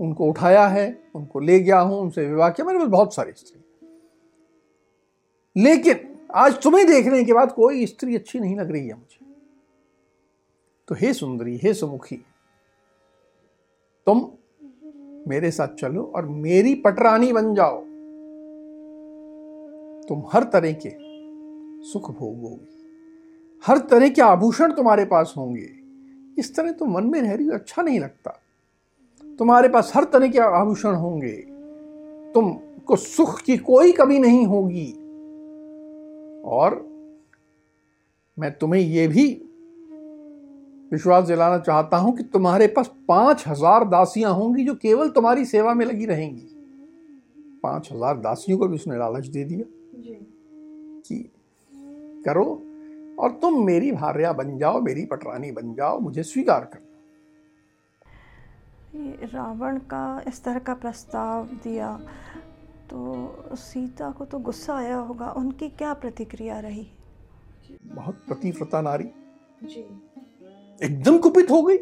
उनको 0.00 0.26
उठाया 0.26 0.66
है, 0.66 1.02
उनको 1.14 1.40
ले 1.40 1.60
गया 1.60 1.80
हूँ, 1.80 2.00
उनसे 2.00 2.26
विवाह 2.26 2.50
किया। 2.50 2.66
मेरे 2.66 2.78
पास 2.78 2.88
बहुत 2.88 3.14
सारी 3.14 3.32
स्त्री 3.32 3.58
लेकिन 5.56 6.16
आज 6.34 6.62
तुम्हें 6.62 6.86
देखने 6.86 7.24
के 7.24 7.32
बाद 7.32 7.52
कोई 7.52 7.86
स्त्री 7.86 8.14
अच्छी 8.16 8.40
नहीं 8.40 8.56
लग 8.56 8.70
रही 8.70 8.88
है 8.88 8.94
मुझे। 8.94 9.26
तो 10.88 10.94
हे 10.94 11.12
सुंदरी, 11.14 11.56
हे 11.56 11.74
सुमुखी, 11.74 12.16
तुम 14.06 14.30
मेरे 15.28 15.50
साथ 15.50 15.68
चलो 15.68 16.02
और 16.16 16.26
मेरी 16.26 16.74
पटरानी 16.74 17.32
बन 17.32 17.54
जाओ। 17.54 17.78
तुम 20.08 20.22
हर 20.32 20.44
तरह 20.44 20.72
के 20.72 20.90
सुख 21.88 22.10
भोगोगे। 22.10 22.78
हर 23.64 23.78
तरह 23.78 24.08
के 24.08 24.22
आभूषण 24.22 24.72
तुम्हारे 24.72 25.04
पास 25.04 25.34
होंगे। 25.36 25.68
इस 26.38 26.54
तरह 26.56 26.72
तुम 26.72 26.94
मन 26.94 27.04
में 27.04 27.20
रह 27.22 27.34
रही 27.34 27.46
हो 27.46 27.52
अच्छा 27.52 27.82
नहीं 27.82 28.00
लगता। 28.00 28.39
तुम्हारे 29.40 29.68
पास 29.68 29.92
हर 29.96 30.04
तरह 30.04 30.28
के 30.28 30.38
आभूषण 30.38 30.94
होंगे। 30.94 31.32
तुमको 32.34 32.96
सुख 32.96 33.40
की 33.40 33.56
कोई 33.58 33.92
कमी 33.92 34.18
नहीं 34.18 34.44
होगी। 34.46 34.90
और 36.46 36.74
मैं 38.38 38.50
तुम्हें 38.58 38.80
यह 38.82 39.08
भी 39.08 39.24
विश्वास 40.92 41.24
दिलाना 41.24 41.58
चाहता 41.58 41.96
हूँ 41.96 42.16
कि 42.16 42.22
तुम्हारे 42.22 42.66
पास 42.66 42.90
पाँच 43.08 43.44
हज़ार 43.48 43.84
दासियाँ 43.84 44.32
होंगी 44.34 44.64
जो 44.64 44.74
केवल 44.74 45.08
तुम्हारी 45.08 45.44
सेवा 45.44 45.74
में 45.74 45.84
लगी 45.86 46.06
रहेंगी। 46.06 46.46
पाँच 47.62 47.88
हज़ार 47.92 48.16
दासियों 48.18 48.58
को 48.58 48.66
भी 48.66 48.74
उसने 48.74 48.98
लालच 48.98 49.26
दे 49.26 49.44
दिया। 49.44 49.64
कि 51.02 51.18
करो 52.26 52.44
और 53.18 53.30
तुम 53.32 53.64
मेरी 53.66 53.92
भार्या 53.92 54.32
बन 54.32 54.56
जाओ 54.58 54.80
मेरी 54.80 55.04
पटरानी 55.04 55.50
बन 55.52 55.74
जाओ 55.74 55.98
मुझे 55.98 56.22
स्वीकार 56.22 56.64
कर। 56.64 56.88
रावण 58.94 59.78
का 59.78 60.22
इस 60.28 60.44
तरह 60.44 60.58
का 60.58 60.74
प्रस्ताव 60.74 61.46
दिया 61.46 61.96
तो 62.90 63.34
सीता 63.52 64.10
को 64.10 64.24
तो 64.24 64.38
गुस्सा 64.38 64.76
आया 64.76 64.96
होगा। 64.96 65.30
उनकी 65.30 65.68
क्या 65.68 65.94
प्रतिक्रिया 65.94 66.60
रही? 66.60 66.86
बहुत 67.84 68.14
प्रतिव्रता 68.14 68.80
नारी। 68.80 69.10
जी। 69.64 69.80
एकदम 70.82 71.18
कुपित 71.18 71.50
हो 71.50 71.62
गई। 71.62 71.76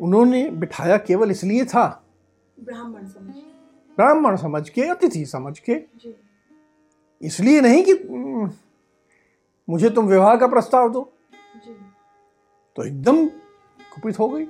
उन्होंने 0.00 0.50
बिठाया 0.50 0.96
केवल 0.96 1.30
इसलिए 1.30 1.64
था। 1.64 2.04
ब्राह्मण 2.60 3.06
समझ। 3.06 3.34
ब्राह्मण 3.96 4.36
समझ 4.36 4.68
के 4.68 4.82
अतिथि 4.82 5.26
समझ 5.26 5.58
के। 5.58 5.84
इसलिए 7.22 7.60
नहीं 7.60 7.84
कि 7.88 7.92
मुझे 9.68 9.90
तुम 9.90 10.06
विवाह 10.06 10.36
का 10.36 10.46
प्रस्ताव 10.46 10.92
दो। 10.92 11.12
तो 12.76 12.84
एकदम 12.84 13.26
कुपित 13.94 14.18
हो 14.18 14.28
गई। 14.28 14.46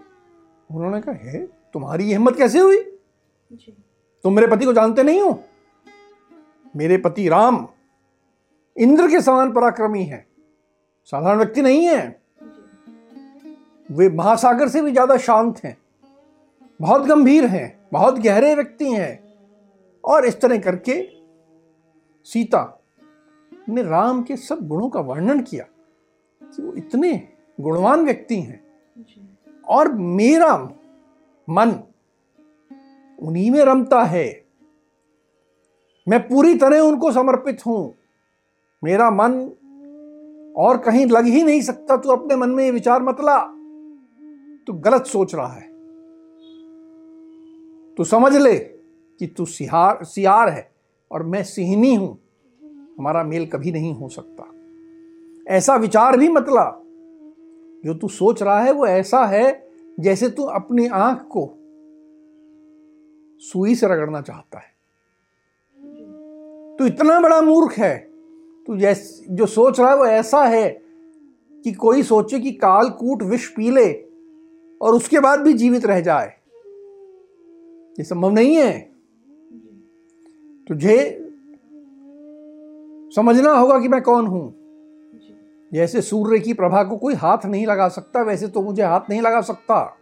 उन्होंने 0.71 1.01
कहा 1.01 1.31
है 1.31 1.45
तुम्हारी 1.75 2.05
हिम्मत 2.05 2.37
कैसे 2.37 2.59
हुई? 2.59 2.83
तुम 4.25 4.35
मेरे 4.35 4.47
पति 4.47 4.65
को 4.65 4.73
जानते 4.73 5.03
नहीं 5.03 5.21
हो। 5.21 5.39
मेरे 6.75 6.97
पति 6.97 7.29
राम 7.29 7.67
इंद्र 8.77 9.09
के 9.09 9.21
समान 9.21 9.53
पराक्रमी 9.53 10.05
है। 10.05 10.27
साधारण 11.13 11.39
व्यक्ति 11.39 11.63
नहीं 11.63 11.87
है। 11.87 12.21
वे 13.89 14.09
महासागर 14.09 14.69
से 14.69 14.83
भी 14.83 14.93
ज़्यादा 14.93 15.17
शांत 15.17 15.59
हैं। 15.65 15.77
बहुत 16.81 17.03
गंभीर 17.03 17.45
हैं 17.45 17.67
बहुत 17.93 18.19
गहरे 18.19 18.55
व्यक्ति 18.55 18.91
हैं। 18.93 19.23
और 20.05 20.27
इस 20.27 20.41
तरह 20.41 20.59
करके 20.59 21.01
सीता 22.27 22.81
ने 23.69 23.83
राम 23.83 24.23
के 24.23 24.37
सब 24.37 24.67
गुणों 24.69 24.89
का 24.89 25.01
वर्णन 25.01 25.41
किया 25.43 25.65
कि 26.43 26.63
वो 26.63 26.73
इतने 26.73 27.13
गुणवान 27.59 28.05
व्यक्ति 28.05 28.41
हैं। 28.41 28.63
और 29.69 29.93
मेरा 29.93 30.57
मन 31.51 31.81
उन्हीं 33.23 33.51
में 33.51 33.61
रमता 33.61 34.03
है। 34.03 34.45
मैं 36.09 36.21
पूरी 36.29 36.55
तरह 36.55 36.81
उनको 36.81 37.13
समर्पित 37.13 37.67
हूँ। 37.67 37.95
मेरा 38.85 39.11
मन 39.11 39.51
और 40.57 40.79
कहीं 40.79 41.07
लग 41.07 41.25
ही 41.25 41.43
नहीं 41.43 41.63
सकता, 41.63 41.97
तू 41.97 42.09
अपने 42.09 42.37
मन 42.37 42.51
में 42.51 42.65
ये 42.65 42.71
विचार 42.71 43.03
मतला 43.03 43.39
तू 44.67 44.73
गलत 44.73 45.07
सोच 45.07 45.35
रहा 45.35 45.53
है। 45.53 45.73
तू 47.95 48.05
समझ 48.05 48.37
ले 48.37 48.59
कि 49.19 49.27
तू 49.27 49.45
सिहार, 49.45 50.05
सियार 50.05 50.49
है 50.49 50.73
और 51.11 51.23
मैं 51.23 51.43
सिहनी 51.43 51.95
हूँ। 51.95 52.19
हमारा 52.99 53.25
मेल 53.25 53.47
कभी 53.47 53.73
नहीं 53.73 53.95
हो 53.95 54.09
सकता। 54.09 54.51
ऐसा 55.55 55.77
विचार 55.77 56.17
भी 56.17 56.29
मतला 56.29 56.84
जो 57.85 57.95
तू 57.95 58.09
सोच 58.09 58.43
रहा 58.43 58.61
है 58.61 58.73
वो 58.73 58.87
ऐसा 58.87 59.25
है 59.25 59.69
जैसे 60.01 60.29
तू 60.29 60.43
अपनी 60.43 60.87
आँख 60.87 61.29
को 61.37 61.59
सुई 63.39 63.75
से 63.75 63.87
रगड़ना 63.87 64.21
चाहता 64.21 64.59
है। 64.59 64.75
तू 66.77 66.87
इतना 66.87 67.21
बड़ा 67.21 67.43
मूर्ख 67.43 67.73
है। 67.73 67.99
तू 68.67 68.77
जैसे, 68.77 69.35
जो 69.35 69.47
सोच 69.47 69.81
रहा 69.81 69.91
है 69.91 69.97
वो 69.97 70.07
ऐसा 70.07 70.45
है 70.45 70.83
कि 71.65 71.73
कोई 71.73 72.03
सोचे 72.03 72.41
कि 72.41 72.53
काल 72.53 72.91
कूट 72.91 73.23
विष 73.23 73.49
पी 73.49 73.71
ले 73.71 73.93
और 74.83 74.95
उसके 74.95 75.21
बाद 75.21 75.41
भी 75.41 75.53
जीवित 75.53 75.87
रह 75.87 76.01
जाए। 76.01 76.27
ये 77.99 78.03
संभव 78.03 78.31
नहीं 78.31 78.55
है। 78.55 78.91
तुझे 80.69 81.21
समझना 83.17 83.53
होगा 83.53 83.81
कि 83.81 83.89
मैं 83.89 84.03
कौन 84.03 84.27
हूँ। 84.27 84.64
जैसे 85.75 86.03
सूर्य 86.03 86.39
की 86.39 86.53
प्रभा 86.55 86.85
को 86.85 86.97
कोई 86.97 87.15
हाथ 87.15 87.47
नहीं 87.47 87.67
लगा 87.67 87.89
सकता 87.89 88.23
वैसे 88.23 88.49
तो 88.49 88.63
मुझे 88.63 88.83
हाथ 88.83 89.01
नहीं 89.11 89.21
लगा 89.21 89.41
सकता। 89.41 89.97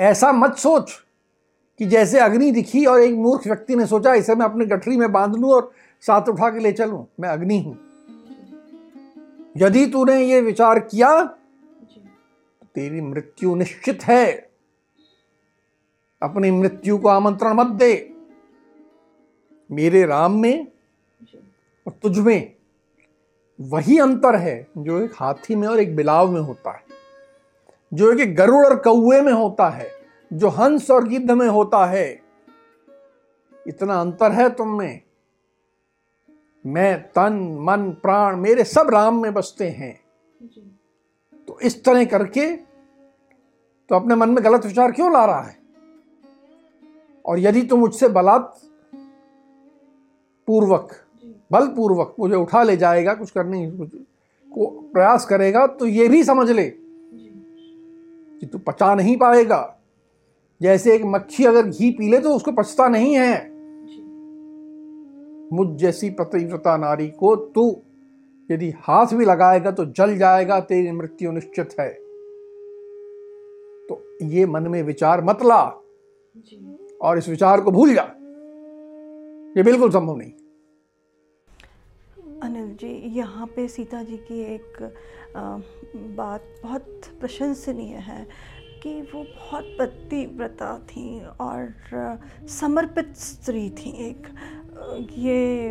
ऐसा 0.00 0.32
मत 0.32 0.56
सोच 0.56 0.92
कि 1.78 1.86
जैसे 1.86 2.20
अग्नि 2.20 2.50
दिखी 2.50 2.84
और 2.86 3.00
एक 3.00 3.14
मूर्ख 3.14 3.46
व्यक्ति 3.46 3.76
ने 3.76 3.86
सोचा 3.86 4.14
इसे 4.14 4.34
मैं 4.34 4.46
अपनी 4.46 4.64
गठरी 4.64 4.96
में 4.96 5.12
बाँध 5.12 5.36
लूँ 5.36 5.50
और 5.50 5.72
साथ 6.00 6.28
उठा 6.28 6.50
के 6.50 6.58
ले 6.58 6.72
चलूँ। 6.72 7.06
मैं 7.20 7.28
अग्नि 7.28 7.60
हूँ। 7.60 7.78
यदि 9.56 9.86
तूने 9.86 10.24
ये 10.24 10.40
विचार 10.40 10.78
किया 10.78 11.24
तेरी 12.74 13.00
मृत्यु 13.00 13.54
निश्चित 13.54 14.04
है। 14.04 14.50
अपनी 16.22 16.50
मृत्यु 16.50 16.98
को 16.98 17.08
आमंत्रण 17.08 17.52
मत 17.52 17.66
दे। 17.66 18.14
मेरे 19.70 20.06
राम 20.06 20.40
में 20.40 20.66
और 21.86 21.92
तुझ 22.02 22.18
में। 22.18 22.61
वही 23.62 23.98
अंतर 23.98 24.36
है 24.36 24.66
जो 24.78 25.00
एक 25.00 25.12
हाथी 25.16 25.54
में 25.54 25.68
और 25.68 25.80
एक 25.80 25.96
बिलाव 25.96 26.30
में 26.30 26.40
होता 26.40 26.70
है 26.70 26.84
जो 27.94 28.12
एक 28.12 28.34
गरुड़ 28.36 28.64
और 28.66 28.76
कौए 28.76 29.20
में 29.20 29.32
होता 29.32 29.68
है 29.68 29.90
जो 30.32 30.48
हंस 30.48 30.90
और 30.90 31.08
गिद्ध 31.08 31.30
में 31.30 31.48
होता 31.48 31.84
है। 31.86 32.22
इतना 33.66 34.00
अंतर 34.00 34.32
है 34.32 34.48
तुम 34.50 34.78
में 34.78 35.02
मैं 36.66 37.02
तन 37.02 37.56
मन 37.60 37.90
प्राण 38.02 38.36
मेरे 38.36 38.64
सब 38.64 38.90
राम 38.90 39.22
में 39.22 39.34
बसते 39.34 39.68
हैं। 39.68 39.94
तो 41.48 41.58
इस 41.60 41.84
तरह 41.84 42.04
करके 42.04 42.56
तो 43.90 43.94
अपने 43.94 44.14
मन 44.14 44.30
में 44.30 44.44
गलत 44.44 44.66
विचार 44.66 44.92
क्यों 44.92 45.12
ला 45.12 45.24
रहा 45.24 45.42
है? 45.42 45.56
और 47.26 47.38
यदि 47.38 47.62
तुम 47.62 47.80
मुझसे 47.80 48.08
बलात् 48.08 48.64
पूर्वक 50.48 50.92
बल 51.52 51.66
पूर्वक 51.66 52.14
मुझे 52.20 52.34
उठा 52.36 52.62
ले 52.62 52.76
जाएगा 52.76 53.14
कुछ 53.14 53.30
करने 53.30 53.70
कुछ 53.70 53.88
को 54.52 54.66
प्रयास 54.92 55.24
करेगा 55.26 55.66
तो 55.66 55.86
ये 55.86 56.08
भी 56.08 56.22
समझ 56.24 56.50
ले 56.50 56.64
कि 58.40 58.46
तू 58.46 58.58
पचा 58.58 58.94
नहीं 58.94 59.16
पाएगा। 59.16 59.78
जैसे 60.60 60.94
एक 60.94 61.02
मक्खी 61.04 61.44
अगर 61.44 61.62
घी 61.62 61.90
पी 61.90 62.10
ले 62.10 62.18
तो 62.18 62.34
उसको 62.34 62.52
पचता 62.52 62.88
नहीं 62.88 63.14
है। 63.14 63.34
मुझ 65.52 65.68
जैसी 65.78 66.10
पतिव्रता 66.10 66.76
नारी 66.76 67.08
को 67.10 67.34
तू 67.36 67.64
यदि 68.50 68.70
हाथ 68.78 69.14
भी 69.14 69.24
लगाएगा 69.24 69.70
तो 69.70 69.84
जल 69.86 70.16
जाएगा 70.18 70.60
तेरी 70.60 70.92
मृत्यु 70.92 71.32
निश्चित 71.32 71.74
है। 71.80 71.88
तो 73.88 74.02
ये 74.26 74.46
मन 74.46 74.68
में 74.68 74.82
विचार 74.82 75.24
मत 75.24 75.42
ला 75.42 75.62
और 77.00 77.18
इस 77.18 77.28
विचार 77.28 77.60
को 77.60 77.70
भूल 77.70 77.94
जा। 77.94 78.02
ये 79.56 79.62
बिल्कुल 79.62 79.90
संभव 79.90 80.16
नहीं। 80.16 80.32
अनिल 82.42 82.74
जी 82.76 82.88
यहाँ 83.18 83.46
पे 83.46 83.68
सीता 83.68 84.02
जी 84.02 84.16
की 84.16 84.40
एक 84.54 84.82
आ, 85.36 85.56
बात 86.16 86.54
बहुत 86.62 87.04
प्रशंसनीय 87.20 87.94
है 87.96 88.26
कि 88.82 89.02
वो 89.02 89.22
बहुत 89.22 89.64
पतिव्रता 89.80 90.78
थी 90.78 91.24
और 91.24 91.74
समर्पित 92.48 93.16
स्त्री 93.16 93.70
थी 93.70 93.90
एक। 94.08 94.26
ये 95.18 95.70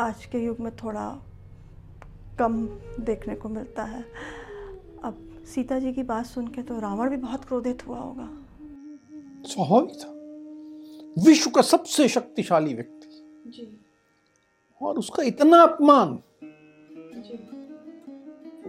आज 0.00 0.24
के 0.24 0.38
युग 0.38 0.60
में 0.60 0.76
थोड़ा 0.76 1.22
कम 2.38 2.66
देखने 3.00 3.34
को 3.34 3.48
मिलता 3.48 3.84
है। 3.84 4.04
अब 5.04 5.28
सीता 5.54 5.78
जी 5.78 5.92
की 5.92 6.02
बात 6.02 6.26
सुन 6.26 6.48
के 6.48 6.62
तो 6.62 6.78
रावण 6.80 7.10
भी 7.10 7.16
बहुत 7.16 7.44
क्रोधित 7.44 7.86
हुआ 7.86 7.98
होगा। 7.98 8.28
स्वाभाविक 9.46 9.90
था। 9.90 10.10
विश्व 11.26 11.50
का 11.50 11.62
सबसे 11.62 12.08
शक्तिशाली 12.08 12.74
व्यक्ति। 12.74 13.08
जी। 13.46 13.80
और 14.82 14.98
उसका 14.98 15.22
इतना 15.22 15.62
अपमान। 15.62 16.22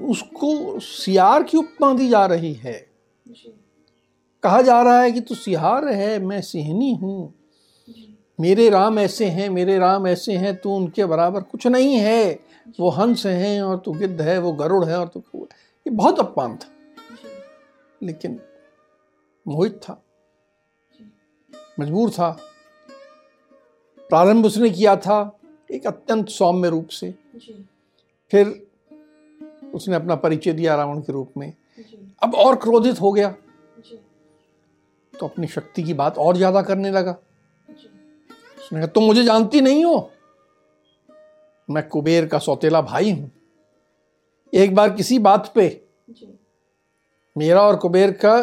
उसको 0.03 0.79
सियार 0.79 1.43
की 1.43 1.57
उपमा 1.57 1.93
दी 1.93 2.09
जा 2.09 2.25
रही 2.25 2.53
है? 2.53 2.91
कहा 4.43 4.61
जा 4.61 4.81
रहा 4.81 5.01
है 5.01 5.11
कि 5.11 5.21
तू 5.21 5.35
सिहार 5.35 5.87
है 5.87 6.19
मैं 6.19 6.41
सिहनी 6.41 6.93
हूँ। 6.93 7.33
मेरे 8.39 8.69
राम 8.69 8.99
ऐसे 8.99 9.25
हैं 9.25 9.49
मेरे 9.49 9.77
राम 9.79 10.07
ऐसे 10.07 10.33
हैं 10.33 10.55
तू 10.55 10.69
उनके 10.69 11.05
बराबर 11.05 11.41
कुछ 11.41 11.67
नहीं 11.67 11.95
है। 11.95 12.39
वो 12.79 12.89
हंस 12.89 13.25
हैं 13.25 13.61
और 13.61 13.77
तू 13.77 13.91
गिद्ध 13.91 14.21
है 14.21 14.39
वो 14.39 14.51
गरुड़ 14.51 14.85
है 14.85 14.99
और 14.99 15.07
तू 15.07 15.23
ये 15.87 15.89
बहुत 15.89 16.19
अपमान 16.19 16.57
था। 16.57 16.67
लेकिन 18.03 18.41
मोहित 19.47 19.81
था। 19.83 20.03
मजबूर 21.79 22.09
था। 22.09 22.39
प्रारंभ 24.09 24.45
उसने 24.45 24.69
किया 24.69 24.95
था। 24.95 25.40
एक 25.71 25.87
अत्यंत 25.87 26.29
सौम्य 26.29 26.69
रूप 26.69 26.87
से। 26.89 27.13
फिर 28.33 28.47
उसने 29.73 29.95
अपना 29.95 30.15
परिचय 30.15 30.53
दिया 30.53 30.75
रावण 30.75 30.99
के 31.01 31.13
रूप 31.13 31.33
में। 31.37 31.51
अब 32.21 32.35
और 32.35 32.55
क्रोधित 32.55 33.01
हो 33.01 33.11
गया। 33.11 33.29
तो 35.13 35.27
अपनी 35.27 35.47
शक्ति 35.47 35.83
की 35.83 35.93
बात 35.93 36.17
और 36.17 36.37
ज़्यादा 36.37 36.61
करने 36.61 36.91
लगा। 36.91 37.11
उसने 37.69 38.79
कहा 38.79 38.87
तुम 38.87 39.03
मुझे 39.03 39.23
जानती 39.23 39.61
नहीं 39.61 39.83
हो। 39.85 40.11
मैं 41.69 41.87
कुबेर 41.87 42.25
का 42.25 42.39
सौतेला 42.39 42.81
भाई 42.81 43.11
हूँ। 43.11 43.31
एक 44.53 44.75
बार 44.75 44.89
किसी 44.93 45.19
बात 45.19 45.51
पे 45.55 45.69
मेरा 47.35 47.61
और 47.61 47.75
कुबेर 47.75 48.11
का 48.25 48.39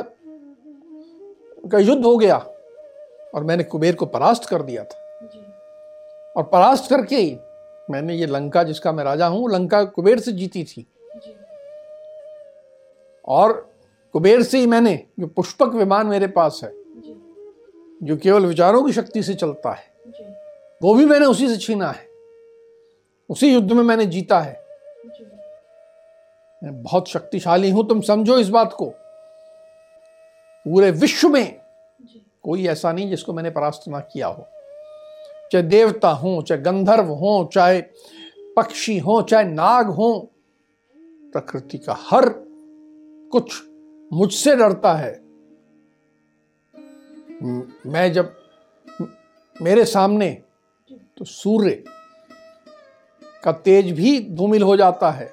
का 1.64 1.78
युद्ध 1.78 2.04
हो 2.04 2.16
गया 2.18 2.36
और 3.34 3.44
मैंने 3.44 3.64
कुबेर 3.64 3.94
को 3.94 4.06
परास्त 4.06 4.44
कर 4.44 4.62
दिया 4.62 4.84
था। 4.84 5.04
और 6.38 6.44
परास्त 6.44 6.88
करके 6.90 7.20
मैंने 7.88 8.14
ये 8.14 8.26
लंका 8.26 8.62
जिसका 8.62 8.92
मैं 8.92 9.04
राजा 9.04 9.26
हूँ 9.26 9.50
लंका 9.50 9.82
कुबेर 9.84 10.20
से 10.20 10.32
जीती 10.32 10.64
थी। 10.64 10.86
और 13.28 13.52
कुबेर 14.14 14.42
से 14.42 14.58
ही 14.58 14.66
मैंने 14.66 14.94
जो 15.20 15.26
पुष्पक 15.26 15.74
विमान 15.74 16.06
मेरे 16.06 16.26
पास 16.26 16.60
है 16.64 16.70
जो। 18.02 18.16
केवल 18.16 18.46
विचारों 18.46 18.82
की 18.82 18.92
शक्ति 18.92 19.22
से 19.22 19.34
चलता 19.34 19.72
है 19.72 19.86
वो 20.80 20.94
भी 20.94 21.04
मैंने 21.04 21.26
उसी 21.26 21.48
से 21.48 21.56
छीना 21.56 21.90
है। 21.90 22.06
उसी 23.30 23.52
युद्ध 23.52 23.72
में 23.72 23.82
मैंने 23.82 24.06
जीता 24.06 24.40
है। 24.40 24.52
मैं 26.62 26.82
बहुत 26.82 27.08
शक्तिशाली 27.08 27.70
हूँ 27.70 27.86
तुम 27.88 28.00
समझो 28.00 28.38
इस 28.38 28.48
बात 28.48 28.72
को। 28.72 28.86
पूरे 30.66 30.90
विश्व 30.90 31.28
में 31.28 31.60
कोई 32.42 32.66
ऐसा 32.66 32.92
नहीं 32.92 33.08
जिसको 33.10 33.32
मैंने 33.32 33.50
परास्त 33.50 33.88
ना 33.88 34.00
किया 34.02 34.26
हो। 34.26 34.46
चाहे 35.52 35.62
देवता 35.62 36.08
हो 36.10 36.40
चाहे 36.42 36.60
गंधर्व 36.62 37.12
हो 37.12 37.50
चाहे 37.52 37.80
पक्षी 38.56 38.98
हो 38.98 39.20
चाहे 39.22 39.44
नाग 39.44 39.90
हो 39.90 40.10
प्रकृति 41.32 41.78
का 41.78 41.96
हर 42.00 42.28
कुछ 43.32 43.62
मुझसे 44.10 44.54
डरता 44.56 44.92
है। 44.94 45.12
मैं 47.86 48.12
जब 48.12 48.34
मेरे 49.56 49.84
सामने 49.84 50.30
तो 51.18 51.24
सूर्य 51.24 51.82
का 53.44 53.52
तेज 53.52 53.90
भी 53.92 54.18
धूमिल 54.30 54.62
हो 54.62 54.76
जाता 54.76 55.10
है। 55.10 55.30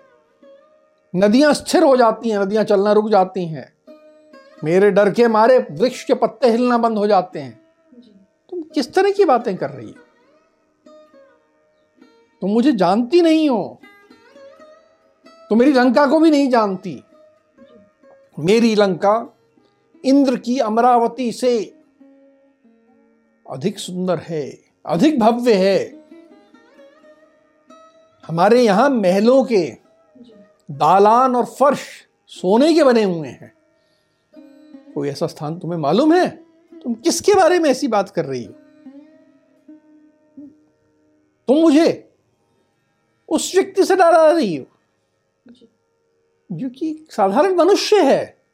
नदियाँ 1.13 1.53
स्थिर 1.53 1.83
हो 1.83 1.95
जाती 1.97 2.29
हैं 2.29 2.39
नदियाँ 2.39 2.63
चलना 2.63 2.91
रुक 2.91 3.09
जाती 3.09 3.45
हैं। 3.45 3.71
मेरे 4.63 4.91
डर 4.91 5.11
के 5.11 5.27
मारे 5.27 5.57
वृक्ष 5.71 6.03
के 6.03 6.13
पत्ते 6.13 6.49
हिलना 6.51 6.77
बंद 6.77 6.97
हो 6.97 7.07
जाते 7.07 7.39
हैं। 7.39 7.59
तुम 8.51 8.61
किस 8.75 8.93
तरह 8.93 9.11
की 9.11 9.25
बातें 9.25 9.55
कर 9.57 9.69
रही 9.69 9.87
हो? 9.87 10.04
तुम 12.41 12.49
मुझे 12.49 12.71
जानती 12.71 13.21
नहीं 13.21 13.49
हो। 13.49 13.81
तुम 15.49 15.59
मेरी 15.59 15.73
लंका 15.73 16.07
को 16.07 16.19
भी 16.19 16.31
नहीं 16.31 16.49
जानती। 16.49 17.03
मेरी 18.39 18.75
लंका 18.75 19.37
इंद्र 20.05 20.37
की 20.37 20.59
अमरावती 20.59 21.31
से 21.31 21.77
अधिक 23.51 23.79
सुंदर 23.79 24.17
है, 24.17 24.59
अधिक 24.85 25.19
भव्य 25.19 25.53
है। 25.53 26.07
हमारे 28.27 28.61
यहाँ 28.61 28.89
महलों 28.89 29.45
के 29.45 29.77
दालान 30.71 31.35
और 31.35 31.45
फर्श 31.45 31.79
सोने 32.27 32.73
के 32.73 32.83
बने 32.83 33.03
हुए 33.03 33.27
हैं। 33.27 33.53
कोई 34.95 35.09
ऐसा 35.09 35.27
स्थान 35.27 35.59
तुम्हें 35.59 35.79
मालूम 35.79 36.13
है? 36.13 36.29
तुम 36.83 36.93
किसके 36.93 37.33
बारे 37.33 37.59
में 37.59 37.69
ऐसी 37.69 37.87
बात 37.87 38.09
कर 38.09 38.25
रही 38.25 38.43
हो? 38.43 38.53
तुम 41.47 41.57
मुझे 41.57 42.04
उस 43.35 43.55
व्यक्ति 43.55 43.83
से 43.83 43.95
डरा 43.95 44.31
रही 44.31 44.55
हो। 44.55 44.65
जो। 46.51 46.69
कि 46.69 47.07
साधारण 47.09 47.55
मनुष्य 47.55 48.03
है। 48.03 48.45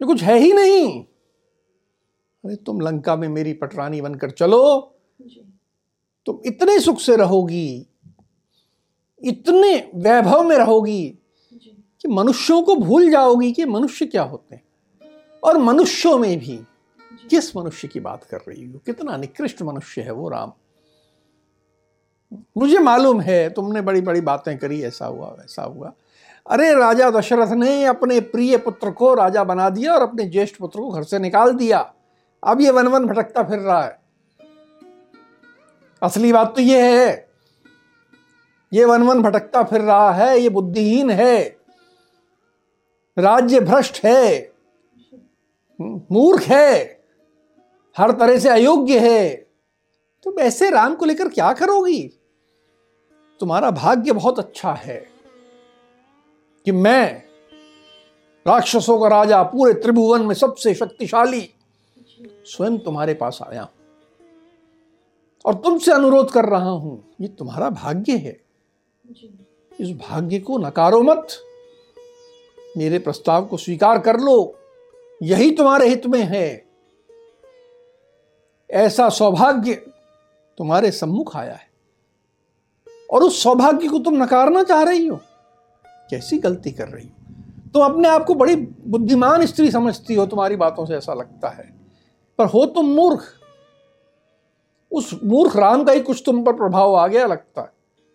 जो 0.00 0.06
कुछ 0.06 0.22
है 0.22 0.38
ही 0.38 0.52
नहीं। 0.52 1.02
अरे 2.44 2.56
तुम 2.56 2.80
लंका 2.80 3.16
में 3.16 3.28
मेरी 3.28 3.52
पटरानी 3.52 4.00
बनकर 4.00 4.30
चलो। 4.30 4.80
तुम 6.26 6.40
इतने 6.46 6.80
सुख 6.80 7.00
से 7.00 7.16
रहोगी। 7.16 7.86
इतने 9.24 9.90
वैभव 9.94 10.42
में 10.42 10.56
रहोगी 10.56 11.18
कि 12.00 12.08
मनुष्यों 12.08 12.62
को 12.62 12.76
भूल 12.76 13.10
जाओगी 13.10 13.52
कि 13.52 13.64
मनुष्य 13.64 14.06
क्या 14.06 14.22
होते 14.22 14.54
हैं। 14.54 14.64
और 15.44 15.58
मनुष्यों 15.58 16.18
में 16.18 16.38
भी। 16.38 16.60
किस 17.30 17.56
मनुष्य 17.56 17.88
की 17.88 18.00
बात 18.00 18.24
कर 18.24 18.38
रही 18.48 18.72
हो? 18.72 18.78
कितना 18.78 19.16
निकृष्ट 19.16 19.62
मनुष्य 19.62 20.02
है 20.02 20.12
वो 20.12 20.28
राम। 20.28 20.52
मुझे 22.56 22.78
मालूम 22.78 23.20
है, 23.20 23.50
तुमने 23.50 23.80
बड़ी 23.80 24.00
बड़ी 24.00 24.20
बातें 24.20 24.58
करी, 24.58 24.82
ऐसा 24.82 25.06
हुआ, 25.06 25.26
वैसा 25.26 25.62
हुआ। 25.62 25.92
अरे, 26.50 26.74
राजा 26.74 27.10
दशरथ 27.10 27.52
ने 27.52 27.84
अपने 27.84 28.20
प्रिय 28.20 28.56
पुत्र 28.56 28.90
को 28.90 29.14
राजा 29.14 29.44
बना 29.44 29.68
दिया 29.70 29.94
और 29.94 30.02
अपने 30.02 30.24
ज्येष्ठ 30.24 30.56
पुत्र 30.56 30.80
को 30.80 30.90
घर 30.90 31.02
से 31.02 31.18
निकाल 31.18 31.52
दिया। 31.52 31.94
अब 32.42 32.60
ये 32.60 32.70
वन 32.70 32.88
वन 32.88 33.06
भटकता 33.06 33.42
फिर 33.42 33.58
रहा 33.58 33.82
है। 33.84 33.98
असली 36.02 36.32
बात 36.32 36.54
तो 36.56 36.62
ये 36.62 36.80
है, 36.82 37.28
ये 38.72 38.84
वन 38.84 39.02
वन 39.02 39.22
भटकता 39.22 39.62
फिर 39.62 39.80
रहा 39.80 40.12
है, 40.12 40.38
ये 40.38 40.48
बुद्धिहीन 40.48 41.10
है, 41.10 41.56
राज्य 43.18 43.60
भ्रष्ट 43.60 44.00
है, 44.04 44.52
मूर्ख 45.80 46.42
है, 46.42 47.00
हर 47.96 48.10
तरह 48.10 48.38
से 48.38 48.48
अयोग्य 48.48 48.98
है। 48.98 49.34
तुम 50.24 50.38
ऐसे 50.40 50.70
राम 50.70 50.94
को 50.94 51.04
लेकर 51.04 51.28
क्या 51.28 51.52
करोगी? 51.52 52.10
तुम्हारा 53.44 53.70
भाग्य 53.70 54.12
बहुत 54.12 54.38
अच्छा 54.38 54.72
है 54.72 55.06
कि 56.64 56.72
मैं 56.72 57.22
राक्षसों 58.46 59.00
का 59.00 59.08
राजा 59.08 59.42
पूरे 59.42 59.74
त्रिभुवन 59.74 60.22
में 60.22 60.34
सबसे 60.34 60.74
शक्तिशाली 60.74 61.54
स्वयं 62.46 62.78
तुम्हारे 62.78 63.14
पास 63.14 63.38
आया 63.42 63.62
हूँ। 63.62 63.70
और 65.44 65.54
तुमसे 65.54 65.92
अनुरोध 65.92 66.30
कर 66.30 66.44
रहा 66.44 66.70
हूँ 66.70 67.14
ये 67.20 67.28
तुम्हारा 67.28 67.70
भाग्य 67.70 68.16
है। 68.16 68.40
इस 69.80 69.90
भाग्य 69.90 70.38
को 70.38 70.58
नकारो 70.58 71.02
मत। 71.02 71.28
मेरे 72.76 72.98
प्रस्ताव 72.98 73.46
को 73.46 73.56
स्वीकार 73.56 73.98
कर 73.98 74.16
लो। 74.16 74.58
यही 75.22 75.50
तुम्हारे 75.50 75.88
हित 75.88 76.06
में 76.06 76.22
है। 76.22 76.66
ऐसा 78.70 79.08
सौभाग्य 79.08 79.74
तुम्हारे 80.58 80.90
सम्मुख 80.90 81.36
आया 81.36 81.54
है। 81.54 81.73
और 83.14 83.22
उस 83.22 83.42
सौभाग्य 83.42 83.88
को 83.88 83.98
तुम 83.98 84.22
नकारना 84.22 84.62
चाह 84.62 84.82
रही 84.82 85.06
हो? 85.06 85.20
कैसी 86.10 86.38
गलती 86.38 86.72
कर 86.72 86.88
रही 86.88 87.08
हो? 87.08 87.34
तुम 87.72 87.84
अपने 87.84 88.08
आप 88.08 88.24
को 88.24 88.34
बड़ी 88.34 88.56
बुद्धिमान 88.86 89.46
स्त्री 89.46 89.70
समझती 89.70 90.14
हो, 90.14 90.26
तुम्हारी 90.26 90.56
बातों 90.56 90.86
से 90.86 90.94
ऐसा 90.94 91.14
लगता 91.14 91.48
है। 91.48 91.74
पर 92.38 92.46
हो 92.46 92.66
तुम 92.66 92.86
मूर्ख। 92.86 93.22
उस 94.92 95.20
मूर्ख 95.24 95.56
राम 95.56 95.84
का 95.84 95.92
ही 95.92 96.00
कुछ 96.00 96.22
तुम 96.26 96.44
पर 96.44 96.52
प्रभाव 96.52 96.94
आ 96.94 97.06
गया 97.06 97.26
लगता 97.26 97.62
है। 97.62 97.72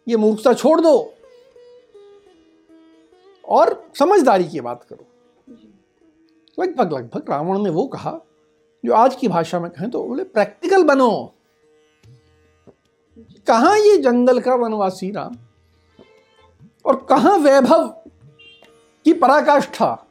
ये 0.08 0.18
मूर्खता 0.18 0.54
छोड़ 0.54 0.82
दो। 0.82 1.14
और 3.48 3.92
समझदारी 4.00 4.44
की 4.44 4.62
बात 4.62 4.84
करो। 4.84 5.06
लगभग 6.64 6.94
लगभग 6.94 7.26
रावण 7.30 7.64
ने 7.64 7.70
वो 7.70 7.88
कहा, 7.88 8.20
जो 8.86 8.94
आज 8.94 9.16
की 9.16 9.28
भाषा 9.28 9.60
में 9.60 9.72
कहें 9.72 9.92
तो 9.92 10.04
बोले, 10.04 10.24
प्रैक्टिकल 10.24 10.84
बनो। 10.84 11.34
कहा 13.48 13.76
ये 13.76 13.98
जंगल 13.98 14.40
का 14.40 14.56
वनवासी 14.56 15.12
राम? 15.12 15.38
और 16.86 17.08
कहा 17.10 17.36
वैभव 17.36 17.88
की 19.06 19.14
पराकाष्ठा? 19.14 20.06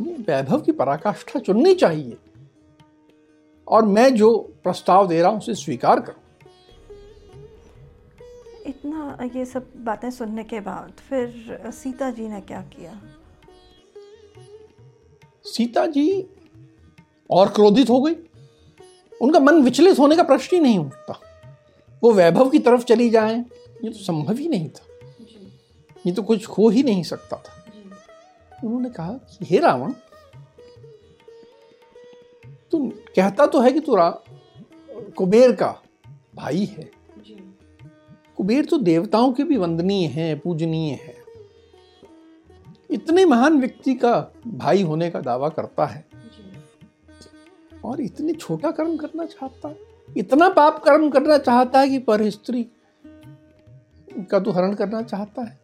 वैभव 0.00 0.60
की 0.60 0.72
पराकाष्ठा 0.72 1.40
चुननी 1.40 1.74
चाहिए। 1.74 2.16
और 3.68 3.84
मैं 3.84 4.14
जो 4.14 4.38
प्रस्ताव 4.64 5.08
दे 5.08 5.22
रहा 5.22 5.30
हूँ 5.30 5.38
उसे 5.38 5.54
स्वीकार 5.54 6.00
करो। 6.00 6.20
इतना 8.66 9.18
ये 9.36 9.44
सब 9.44 9.70
बातें 9.76 10.10
सुनने 10.10 10.44
के 10.44 10.60
बाद 10.60 10.92
फिर 11.08 11.60
सीता 11.66 12.10
जी 12.10 12.28
ने 12.28 12.40
क्या 12.40 12.60
किया? 12.60 13.00
सीता 15.44 15.86
जी 15.86 16.26
और 17.30 17.48
क्रोधित 17.48 17.90
हो 17.90 18.00
गई। 18.00 18.14
उनका 19.22 19.40
मन 19.40 19.62
विचलित 19.62 19.98
होने 19.98 20.16
का 20.16 20.22
प्रश्न 20.22 20.56
ही 20.56 20.62
नहीं 20.62 20.78
उठता। 20.78 21.20
वो 22.02 22.12
वैभव 22.12 22.50
की 22.50 22.58
तरफ़ 22.58 22.84
चली 22.84 23.08
जाए 23.10 23.34
ये 23.84 23.90
तो 23.90 23.98
संभव 23.98 24.36
ही 24.36 24.48
नहीं 24.48 24.68
था। 24.68 24.86
ये 26.06 26.12
तो 26.12 26.22
कुछ 26.22 26.46
हो 26.48 26.68
ही 26.68 26.82
नहीं 26.82 27.02
सकता 27.02 27.36
था। 27.36 27.64
उन्होंने 28.64 28.90
कहा 28.90 29.12
कि 29.12 29.44
हे 29.44 29.58
रावण 29.58 29.92
तू 32.72 32.78
कहता 33.16 33.46
तो 33.46 33.60
है 33.60 33.72
कि 33.72 33.80
तू 33.80 33.96
कुबेर 35.16 35.52
का 35.52 35.70
भाई 36.34 36.64
है। 36.64 36.90
कुबेर 38.36 38.64
तो 38.64 38.78
देवताओं 38.78 39.32
के 39.32 39.44
भी 39.44 39.56
वंदनीय 39.56 40.06
है 40.06 40.34
पूजनीय 40.38 40.92
है। 40.94 41.14
इतने 42.90 43.24
महान 43.24 43.60
व्यक्ति 43.60 43.94
का 43.94 44.14
भाई 44.46 44.82
होने 44.82 45.10
का 45.10 45.20
दावा 45.20 45.48
करता 45.48 45.86
है 45.86 46.04
और 47.84 48.00
इतने 48.00 48.32
छोटा 48.32 48.70
कर्म 48.70 48.96
करना 48.96 49.24
चाहता 49.24 49.68
है। 49.68 49.89
इतना 50.16 50.48
पाप 50.48 50.82
कर्म 50.84 51.08
करना 51.10 51.38
चाहता 51.38 51.80
है 51.80 51.88
कि 51.88 51.98
पर 51.98 52.28
स्त्री 52.30 52.66
का 54.30 54.40
तो 54.40 54.50
हरण 54.50 54.74
करना 54.74 55.02
चाहता 55.02 55.42
है। 55.42 55.58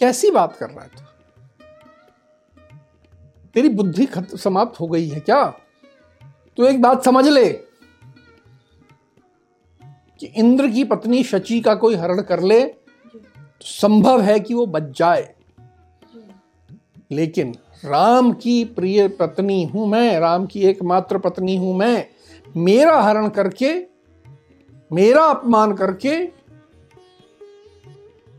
कैसी 0.00 0.30
बात 0.30 0.56
कर 0.56 0.70
रहा 0.70 0.82
है 0.82 0.88
तू? 0.88 1.04
तेरी 3.54 3.68
बुद्धि 3.68 4.08
समाप्त 4.16 4.80
हो 4.80 4.86
गई 4.86 5.08
है 5.08 5.20
क्या? 5.20 5.44
तू 6.56 6.64
एक 6.64 6.82
बात 6.82 7.04
समझ 7.04 7.26
ले 7.28 7.52
कि 10.20 10.26
इंद्र 10.26 10.68
की 10.70 10.84
पत्नी 10.84 11.22
शची 11.24 11.60
का 11.60 11.74
कोई 11.74 11.94
हरण 11.94 12.22
कर 12.22 12.40
ले 12.40 12.64
तो 12.64 13.20
संभव 13.60 14.20
है 14.20 14.38
कि 14.40 14.54
वो 14.54 14.66
बच 14.66 14.98
जाए। 14.98 15.34
लेकिन 17.10 17.54
राम 17.84 18.32
की 18.32 18.64
प्रिय 18.64 19.08
पत्नी 19.08 19.64
हूँ 19.64 19.86
मैं, 19.88 20.18
राम 20.20 20.46
की 20.46 20.60
एकमात्र 20.60 21.18
पत्नी 21.18 21.56
हूँ 21.56 21.76
मैं 21.76 22.06
मेरा 22.56 23.00
हरण 23.00 23.28
करके, 23.28 23.74
मेरा 24.92 25.24
अपमान 25.24 25.74
करके 25.74 26.26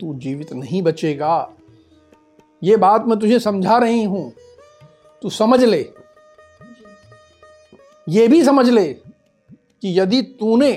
तू 0.00 0.14
जीवित 0.14 0.52
नहीं 0.52 0.82
बचेगा। 0.82 1.52
ये 2.62 2.76
बात 2.76 3.06
मैं 3.06 3.18
तुझे 3.18 3.38
समझा 3.40 3.78
रही 3.78 4.04
हूँ। 4.04 4.32
तू 5.22 5.30
समझ 5.30 5.62
ले। 5.64 5.92
ये 8.08 8.28
भी 8.28 8.42
समझ 8.44 8.68
ले 8.68 8.92
कि 8.92 10.00
यदि 10.00 10.22
तूने 10.40 10.72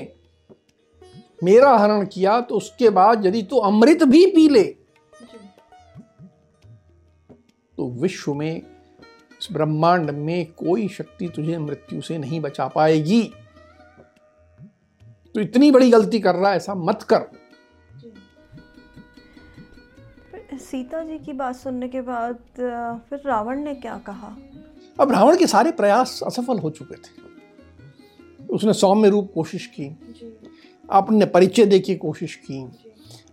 मेरा 1.44 1.76
हरण 1.76 2.06
किया 2.06 2.40
तो 2.40 2.54
उसके 2.54 2.90
बाद 2.90 3.26
यदि 3.26 3.42
तू 3.42 3.56
अमृत 3.56 4.02
भी 4.02 4.26
पी 4.26 4.48
ले 4.48 4.64
तो 7.78 7.88
विश्व 8.02 8.34
में 8.34 8.62
इस 9.40 9.48
ब्रह्मांड 9.52 10.10
में 10.10 10.52
कोई 10.52 10.88
शक्ति 10.88 11.28
तुझे 11.28 11.58
मृत्यु 11.58 12.00
से 12.00 12.18
नहीं 12.18 12.40
बचा 12.40 12.66
पाएगी। 12.68 13.22
तो 15.34 15.40
इतनी 15.40 15.70
बड़ी 15.70 15.90
गलती 15.90 16.20
कर 16.20 16.34
रहा 16.34 16.50
है 16.50 16.56
ऐसा 16.56 16.74
मत 16.74 17.02
कर। 17.02 17.28
सीता 20.54 21.02
जी 21.04 21.18
की 21.18 21.32
बात 21.32 21.56
सुनने 21.56 21.88
के 21.88 22.00
बाद 22.00 22.38
फिर 23.10 23.20
रावण 23.26 23.58
ने 23.58 23.74
क्या 23.74 23.96
कहा? 24.06 24.36
अब 25.00 25.12
रावण 25.12 25.36
के 25.36 25.46
सारे 25.46 25.70
प्रयास 25.72 26.20
असफल 26.26 26.58
हो 26.58 26.70
चुके 26.70 26.96
थे। 26.96 28.46
उसने 28.46 28.72
सौम्य 28.72 29.08
रूप 29.08 29.30
कोशिश 29.34 29.66
की। 29.66 29.88
अपने 30.90 31.26
परिचय 31.26 31.66
दे 31.66 31.78
की 31.78 31.94
कोशिश 31.96 32.34
की। 32.44 32.64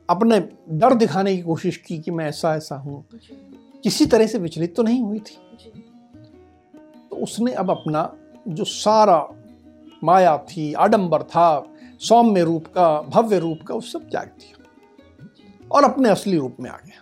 अपने 0.10 0.40
डर 0.70 0.94
दिखाने 0.94 1.36
की 1.36 1.42
कोशिश 1.42 1.78
की 1.78 1.98
कि 2.00 2.12
मैं 2.12 2.26
ऐसा 2.26 2.56
ऐसा 2.56 2.76
हूँ 2.76 3.06
किसी 3.84 4.06
तरह 4.06 4.28
से 4.28 4.38
विचलित 4.38 4.76
तो 4.76 4.84
नहीं 4.84 5.02
हुई 5.02 5.20
थी? 5.20 5.38
तो 7.14 7.20
उसने 7.20 7.52
अब 7.54 7.70
अपना 7.70 8.02
जो 8.48 8.64
सारा 8.64 9.18
माया 10.04 10.38
थी, 10.38 10.74
आडंबर 10.74 11.24
था, 11.24 11.74
सौम्य 12.00 12.44
रूप 12.44 12.66
का, 12.68 13.02
भव्य 13.02 13.40
रूप 13.40 13.60
का 13.68 13.76
उस 13.76 13.92
सब 13.94 14.10
त्याग 14.10 14.28
दिया 14.40 15.70
और 15.72 15.84
अपने 15.84 16.10
असली 16.10 16.38
रूप 16.38 16.56
में 16.60 16.70
आ 16.70 16.78
गया। 16.78 17.02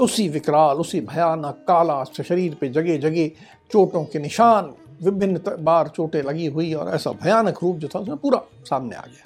उसी 0.00 0.28
विकराल, 0.28 0.76
उसी 0.76 1.00
भयानक, 1.00 1.64
काला 1.68 2.04
शरीर 2.04 2.54
पे 2.54 2.68
जगह 2.68 2.98
जगह 2.98 3.28
चोटों 3.72 4.04
के 4.04 4.18
निशान, 4.18 4.74
विभिन्न 5.02 5.40
बार 5.60 5.88
चोटें 5.88 6.22
लगी 6.22 6.46
हुई 6.46 6.72
और 6.74 6.94
ऐसा 6.94 7.10
भयानक 7.22 7.62
रूप 7.62 7.76
जो 7.76 7.88
था 7.88 7.98
उसमें 7.98 8.16
पूरा 8.16 8.42
सामने 8.64 8.96
आ 8.96 9.02
गया। 9.02 9.24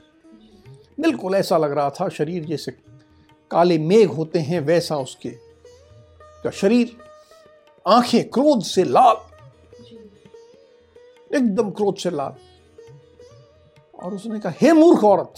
बिल्कुल 1.01 1.35
ऐसा 1.35 1.59
लग 1.59 1.73
रहा 1.73 1.91
था, 1.91 2.09
शरीर 2.09 2.45
जैसे 2.45 2.73
काले 3.51 3.79
मेघ 3.79 4.09
होते 4.11 4.39
हैं, 4.39 4.61
वैसा 4.61 4.97
उसके 4.97 5.31
का 6.45 6.51
शरीर 6.51 6.97
आँखें 7.89 8.29
क्रोध 8.31 8.63
से 8.63 8.85
लाल। 8.85 9.17
एकदम 11.37 11.71
क्रोध 11.71 11.97
से 11.97 12.11
लाल। 12.11 12.35
और 14.03 14.15
उसने 14.15 14.41
कहा 14.41 14.53
हे 14.61 14.73
मूर्ख 14.73 15.05
औरत 15.05 15.35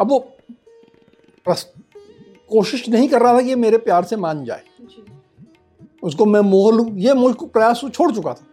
अब 0.00 0.10
वो 0.10 0.18
कोशिश 2.48 2.88
नहीं 2.88 3.08
कर 3.08 3.22
रहा 3.22 3.34
था 3.34 3.42
कि 3.42 3.48
ये 3.48 3.54
मेरे 3.54 3.78
प्यार 3.78 4.04
से 4.04 4.16
मान 4.16 4.44
जाए। 4.44 4.62
उसको 6.02 6.26
मैं 6.26 6.40
मोह 6.40 6.72
लू 6.72 6.90
ये 6.96 7.14
मुल्क 7.14 7.44
प्रयास 7.44 7.80
छोड़ 7.94 8.12
चुका 8.12 8.34
था। 8.34 8.46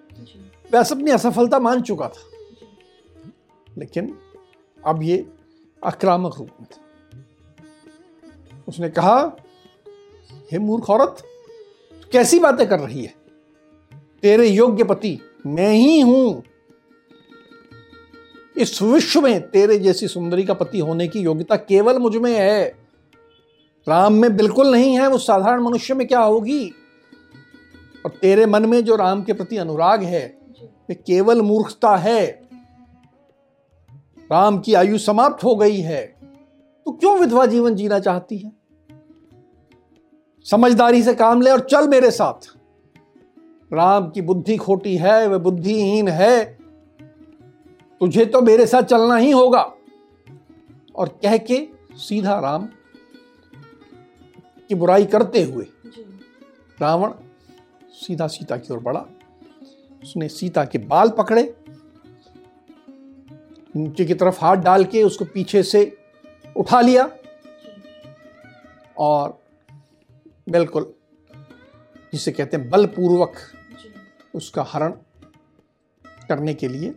वैसे 0.71 0.95
अपनी 0.95 1.11
असफलता 1.11 1.59
मान 1.59 1.81
चुका 1.81 2.07
था। 2.07 2.21
लेकिन 3.77 4.17
अब 4.85 5.03
ये 5.03 5.33
आक्रामक 5.85 6.35
रूप 6.37 6.49
में 6.61 6.67
था। 6.71 6.81
उसने 8.67 8.89
कहा 8.89 9.37
हे 10.51 10.57
मूर्ख 10.57 10.89
औरत 10.89 11.23
कैसी 12.11 12.39
बातें 12.39 12.69
कर 12.69 12.79
रही 12.79 13.03
है? 13.03 13.13
तेरे 14.21 14.47
योग्य 14.47 14.83
पति, 14.83 15.19
मैं 15.47 15.71
ही 15.71 16.01
हूँ। 16.01 16.43
इस 18.57 18.81
विश्व 18.81 19.21
में 19.21 19.49
तेरे 19.49 19.79
जैसी 19.79 20.07
सुंदरी 20.07 20.43
का 20.43 20.53
पति 20.53 20.79
होने 20.79 21.07
की 21.07 21.19
योग्यता 21.19 21.55
केवल 21.55 21.97
मुझमें 21.97 22.39
है। 22.39 22.75
राम 23.89 24.13
में 24.13 24.37
बिल्कुल 24.37 24.71
नहीं 24.71 24.99
है, 24.99 25.07
वो 25.07 25.17
साधारण 25.17 25.63
मनुष्य 25.63 25.93
में 25.93 26.07
क्या 26.07 26.19
होगी? 26.19 26.73
और 28.05 28.11
तेरे 28.11 28.45
मन 28.45 28.65
में 28.65 28.85
जो 28.85 28.95
राम 28.95 29.23
के 29.23 29.33
प्रति 29.33 29.57
अनुराग 29.57 30.03
है, 30.03 30.37
ये 30.61 30.93
केवल 30.93 31.41
मूर्खता 31.41 31.95
है। 31.95 32.47
राम 34.31 34.59
की 34.59 34.73
आयु 34.73 34.97
समाप्त 34.97 35.43
हो 35.43 35.55
गई 35.55 35.77
है। 35.77 36.15
तो 36.85 36.91
क्यों 36.91 37.19
विधवा 37.19 37.45
जीवन 37.45 37.75
जीना 37.75 37.99
चाहती 37.99 38.37
है? 38.37 38.60
समझदारी 40.45 41.03
से 41.03 41.13
काम 41.15 41.41
ले 41.41 41.51
और 41.51 41.59
चल 41.59 41.87
मेरे 41.87 42.11
साथ। 42.11 42.57
राम 43.73 44.09
की 44.09 44.21
बुद्धि 44.21 44.57
खोटी 44.57 44.97
है 44.97 45.27
वह 45.27 45.37
बुद्धिहीन 45.37 46.07
है। 46.07 46.45
तुझे 47.99 48.25
तो 48.25 48.41
मेरे 48.41 48.65
साथ 48.67 48.81
चलना 48.81 49.15
ही 49.15 49.31
होगा। 49.31 49.73
और 50.95 51.09
कह 51.09 51.37
के 51.37 51.67
सीधा 51.93 52.39
राम 52.39 52.65
की 54.69 54.75
बुराई 54.75 55.05
करते 55.05 55.43
हुए 55.43 55.65
रावण 56.81 57.11
सीधा 57.91 58.27
सीता 58.27 58.57
की 58.57 58.73
ओर 58.73 58.79
बढ़ा। 58.79 59.05
उसने 60.03 60.27
सीता 60.29 60.65
के 60.65 60.77
बाल 60.77 61.09
पकड़े 61.09 61.55
नीचे 63.75 64.05
की 64.05 64.13
तरफ़ 64.13 64.39
हाथ 64.41 64.55
डाल 64.55 64.83
के 64.83 65.03
उसको 65.03 65.25
पीछे 65.25 65.63
से 65.63 65.97
उठा 66.57 66.81
लिया। 66.81 67.09
और 68.97 69.40
बिल्कुल 70.51 70.93
जिसे 72.13 72.31
कहते 72.31 72.57
हैं 72.57 72.69
बलपूर्वक 72.69 73.33
उसका 74.35 74.65
हरण 74.67 74.91
करने 76.29 76.53
के 76.53 76.67
लिए। 76.67 76.93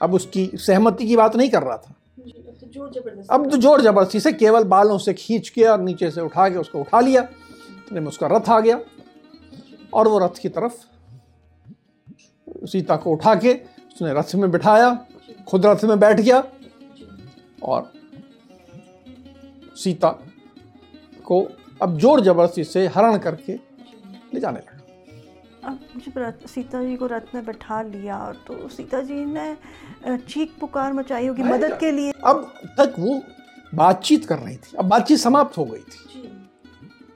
अब 0.00 0.14
उसकी 0.14 0.50
सहमति 0.56 1.06
की 1.06 1.16
बात 1.16 1.36
नहीं 1.36 1.50
कर 1.50 1.62
रहा 1.62 1.76
था। 1.76 1.94
अब 3.30 3.50
तो 3.50 3.56
ज़ोर 3.56 3.80
ज़बरदस्ती 3.82 4.20
से 4.20 4.32
केवल 4.32 4.64
बालों 4.66 4.98
से 4.98 5.14
खींच 5.14 5.48
के 5.48 5.64
और 5.64 5.80
नीचे 5.80 6.10
से 6.10 6.20
उठा 6.20 6.48
के 6.48 6.56
उसको 6.58 6.80
उठा 6.80 7.00
लिया। 7.00 7.22
तो 7.22 7.94
में 7.94 8.06
उसका 8.08 8.26
रथ 8.26 8.48
आ 8.48 8.60
गया 8.60 8.78
और 9.94 10.08
वो 10.08 10.18
रथ 10.18 10.38
की 10.42 10.48
तरफ़ 10.50 10.74
सीता 12.66 12.96
को 12.96 13.10
उठा 13.12 13.34
के 13.34 13.52
उसने 13.54 14.12
रथ 14.14 14.34
में 14.34 14.50
बिठाया 14.50 14.94
खुद 15.48 15.66
रथ 15.66 15.84
में 15.84 15.98
बैठ 16.00 16.20
गया 16.20 16.42
और 17.62 17.92
सीता 19.76 20.10
को 21.24 21.40
अब 21.80 21.98
ज़ोर 21.98 22.20
ज़बरदस्ती 22.20 22.64
से 22.64 22.86
हरण 22.86 23.18
करके 23.18 23.52
ले 23.52 24.40
जाने 24.40 24.58
लगा। 24.58 24.80
अब 25.64 25.78
जब 25.98 26.46
सीता 26.46 26.82
जी 26.82 26.96
को 26.96 27.06
रथ 27.06 27.34
में 27.34 27.44
बैठा 27.44 27.80
लिया 27.82 28.18
तो 28.46 28.68
सीता 28.68 29.00
जी 29.02 29.24
ने 29.26 29.56
चीख 30.18 30.52
पुकार 30.60 30.92
मचाई 30.92 31.26
होगी 31.26 31.42
मदद 31.42 31.78
के। 31.80 31.90
लिए। 31.90 32.12
अब 32.24 32.52
तक 32.78 32.94
वो 32.98 33.20
बातचीत 33.74 34.24
कर 34.24 34.38
रही 34.38 34.56
थी। 34.56 34.76
अब 34.78 34.84
बातचीत 34.84 35.18
समाप्त 35.18 35.58
हो 35.58 35.64
गई 35.64 35.80
थी। 35.80 36.30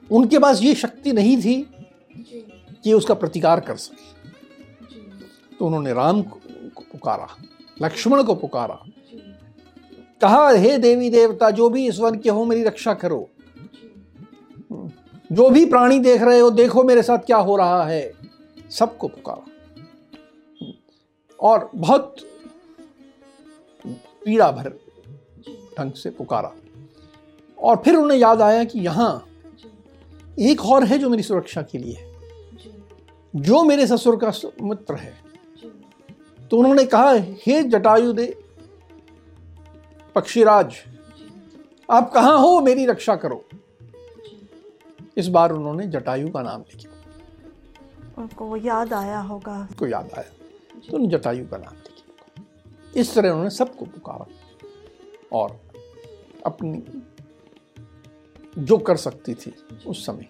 उनके 0.09 0.39
पास 0.39 0.61
ये 0.61 0.73
शक्ति 0.75 1.11
नहीं 1.13 1.37
थी 1.37 1.55
कि 2.83 2.93
उसका 2.93 3.13
प्रतिकार 3.15 3.59
कर 3.59 3.75
सके। 3.77 4.07
तो 5.57 5.65
उन्होंने 5.65 5.93
राम 5.93 6.21
को 6.21 6.39
को 6.75 6.83
पुकारा 6.91 7.27
लक्ष्मण 7.77 8.23
को 8.23 8.35
पुकारा। 8.35 8.79
कहा 10.21 10.49
हे 10.49 10.77
देवी 10.77 11.09
देवता 11.09 11.49
जो 11.51 11.69
भी 11.69 11.87
इस 11.87 11.99
वन 11.99 12.15
के 12.15 12.29
हो 12.29 12.45
मेरी 12.45 12.63
रक्षा 12.63 12.93
करो। 12.95 13.29
जो 15.31 15.49
भी 15.49 15.65
प्राणी 15.65 15.99
देख 15.99 16.21
रहे 16.21 16.39
हो, 16.39 16.51
देखो 16.51 16.83
मेरे 16.83 17.03
साथ 17.03 17.17
क्या 17.17 17.37
हो 17.37 17.55
रहा 17.55 17.85
है। 17.85 18.13
सबको 18.69 19.07
पुकारा। 19.07 19.45
और 21.39 21.71
बहुत 21.75 22.15
पीड़ा 24.25 24.51
भर 24.51 24.69
ढंग 25.79 25.91
से 25.91 26.09
पुकारा। 26.09 26.53
और 27.59 27.81
फिर 27.85 27.95
उन्हें 27.95 28.17
याद 28.17 28.41
आया 28.41 28.63
कि 28.63 28.79
यहाँ 28.79 29.25
एक 30.39 30.65
और 30.65 30.83
है 30.83 30.97
जो 30.97 31.09
मेरी 31.09 31.23
सुरक्षा 31.23 31.61
के 31.61 31.77
लिए 31.77 31.93
है। 31.93 32.15
जो 33.35 33.63
मेरे 33.63 33.87
ससुर 33.87 34.19
का 34.23 34.31
मित्र 34.61 34.95
है। 34.95 35.13
तो 36.51 36.57
उन्होंने 36.57 36.85
कहा, 36.85 37.13
हे 37.17 37.63
जटायु 37.63 38.13
दे 38.13 38.43
पक्षीराज, 40.15 40.75
आप 41.91 42.11
कहाँ 42.13 42.37
हो? 42.37 42.61
मेरी 42.61 42.85
रक्षा 42.85 43.15
करो। 43.15 43.45
इस 45.19 45.27
बार 45.27 45.51
उन्होंने 45.51 45.87
जटायु 45.87 46.29
का 46.29 46.41
नाम 46.41 46.61
लिया 46.61 46.91
उनको 48.17 48.57
याद 48.57 48.93
आया 48.93 49.19
होगा। 49.19 49.67
को 49.79 49.87
याद 49.87 50.09
आया। 50.13 50.23
तो 50.23 50.97
उन्होंने 50.97 51.17
जटायु 51.17 51.47
का 51.47 51.57
नाम 51.57 51.73
लिया 51.73 53.01
इस 53.01 53.13
तरह 53.15 53.29
उन्होंने 53.29 53.49
सबको 53.49 53.85
पुकारा 53.85 54.25
और 55.31 55.59
अपनी 56.45 56.83
जो 58.57 58.77
कर 58.77 58.97
सकती 58.97 59.33
थी 59.33 59.53
उस 59.87 60.05
समय 60.05 60.29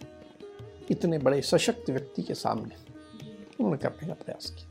इतने 0.91 1.17
बड़े 1.17 1.41
सशक्त 1.41 1.89
व्यक्ति 1.89 2.21
के 2.21 2.34
सामने 2.34 2.75
उन्होंने 3.60 3.78
करने 3.78 4.08
का 4.08 4.13
प्रयास 4.13 4.49
किया? 4.49 4.67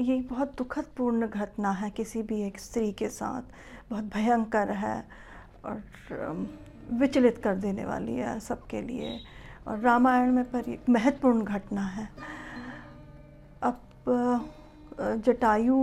ये 0.00 0.20
बहुत 0.20 0.54
दुखद 0.58 0.84
पूर्ण 0.96 1.26
घटना 1.26 1.70
है 1.70 1.90
किसी 1.90 2.22
भी 2.22 2.40
एक 2.42 2.58
स्त्री 2.60 2.92
के 2.92 3.08
साथ। 3.08 3.42
बहुत 3.90 4.04
भयंकर 4.04 4.70
है 4.72 4.96
और 5.64 5.82
विचलित 6.92 7.38
कर 7.38 7.54
देने 7.54 7.84
वाली 7.84 8.14
है 8.14 8.38
सबके 8.40 8.82
लिए। 8.82 9.18
और 9.68 9.78
रामायण 9.78 10.32
में 10.32 10.44
पर 10.44 10.68
एक 10.68 10.88
महत्वपूर्ण 10.88 11.44
घटना 11.44 11.86
है। 11.86 12.08
अब 13.62 13.80
जटायु 15.00 15.74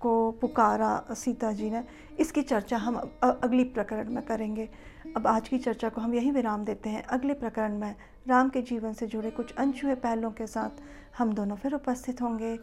को 0.00 0.30
पुकारा 0.30 1.04
सीता 1.10 1.52
जी 1.52 1.70
ने। 1.70 1.84
इसकी 2.18 2.42
चर्चा 2.42 2.76
हम 2.76 2.96
अगली 3.22 3.64
प्रकरण 3.64 4.10
में 4.10 4.24
करेंगे। 4.26 4.68
अब 5.16 5.26
आज 5.26 5.48
की 5.48 5.58
चर्चा 5.58 5.88
को 5.88 6.00
हम 6.00 6.14
यही 6.14 6.30
विराम 6.30 6.64
देते 6.64 6.90
हैं। 6.90 7.02
अगले 7.02 7.34
प्रकरण 7.34 7.78
में 7.78 7.94
राम 8.28 8.48
के 8.48 8.62
जीवन 8.62 8.92
से 8.92 9.06
जुड़े 9.06 9.30
कुछ 9.30 9.54
अनछुए 9.54 9.94
पहलुओं 9.94 10.32
के 10.32 10.46
साथ 10.46 10.82
हम 11.18 11.32
दोनों 11.32 11.56
फिर 11.56 11.74
उपस्थित 11.74 12.22
होंगे। 12.22 12.54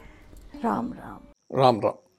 राम 0.64 0.94
राम। 0.94 1.20
राम 1.52 1.80
राम। 1.80 2.11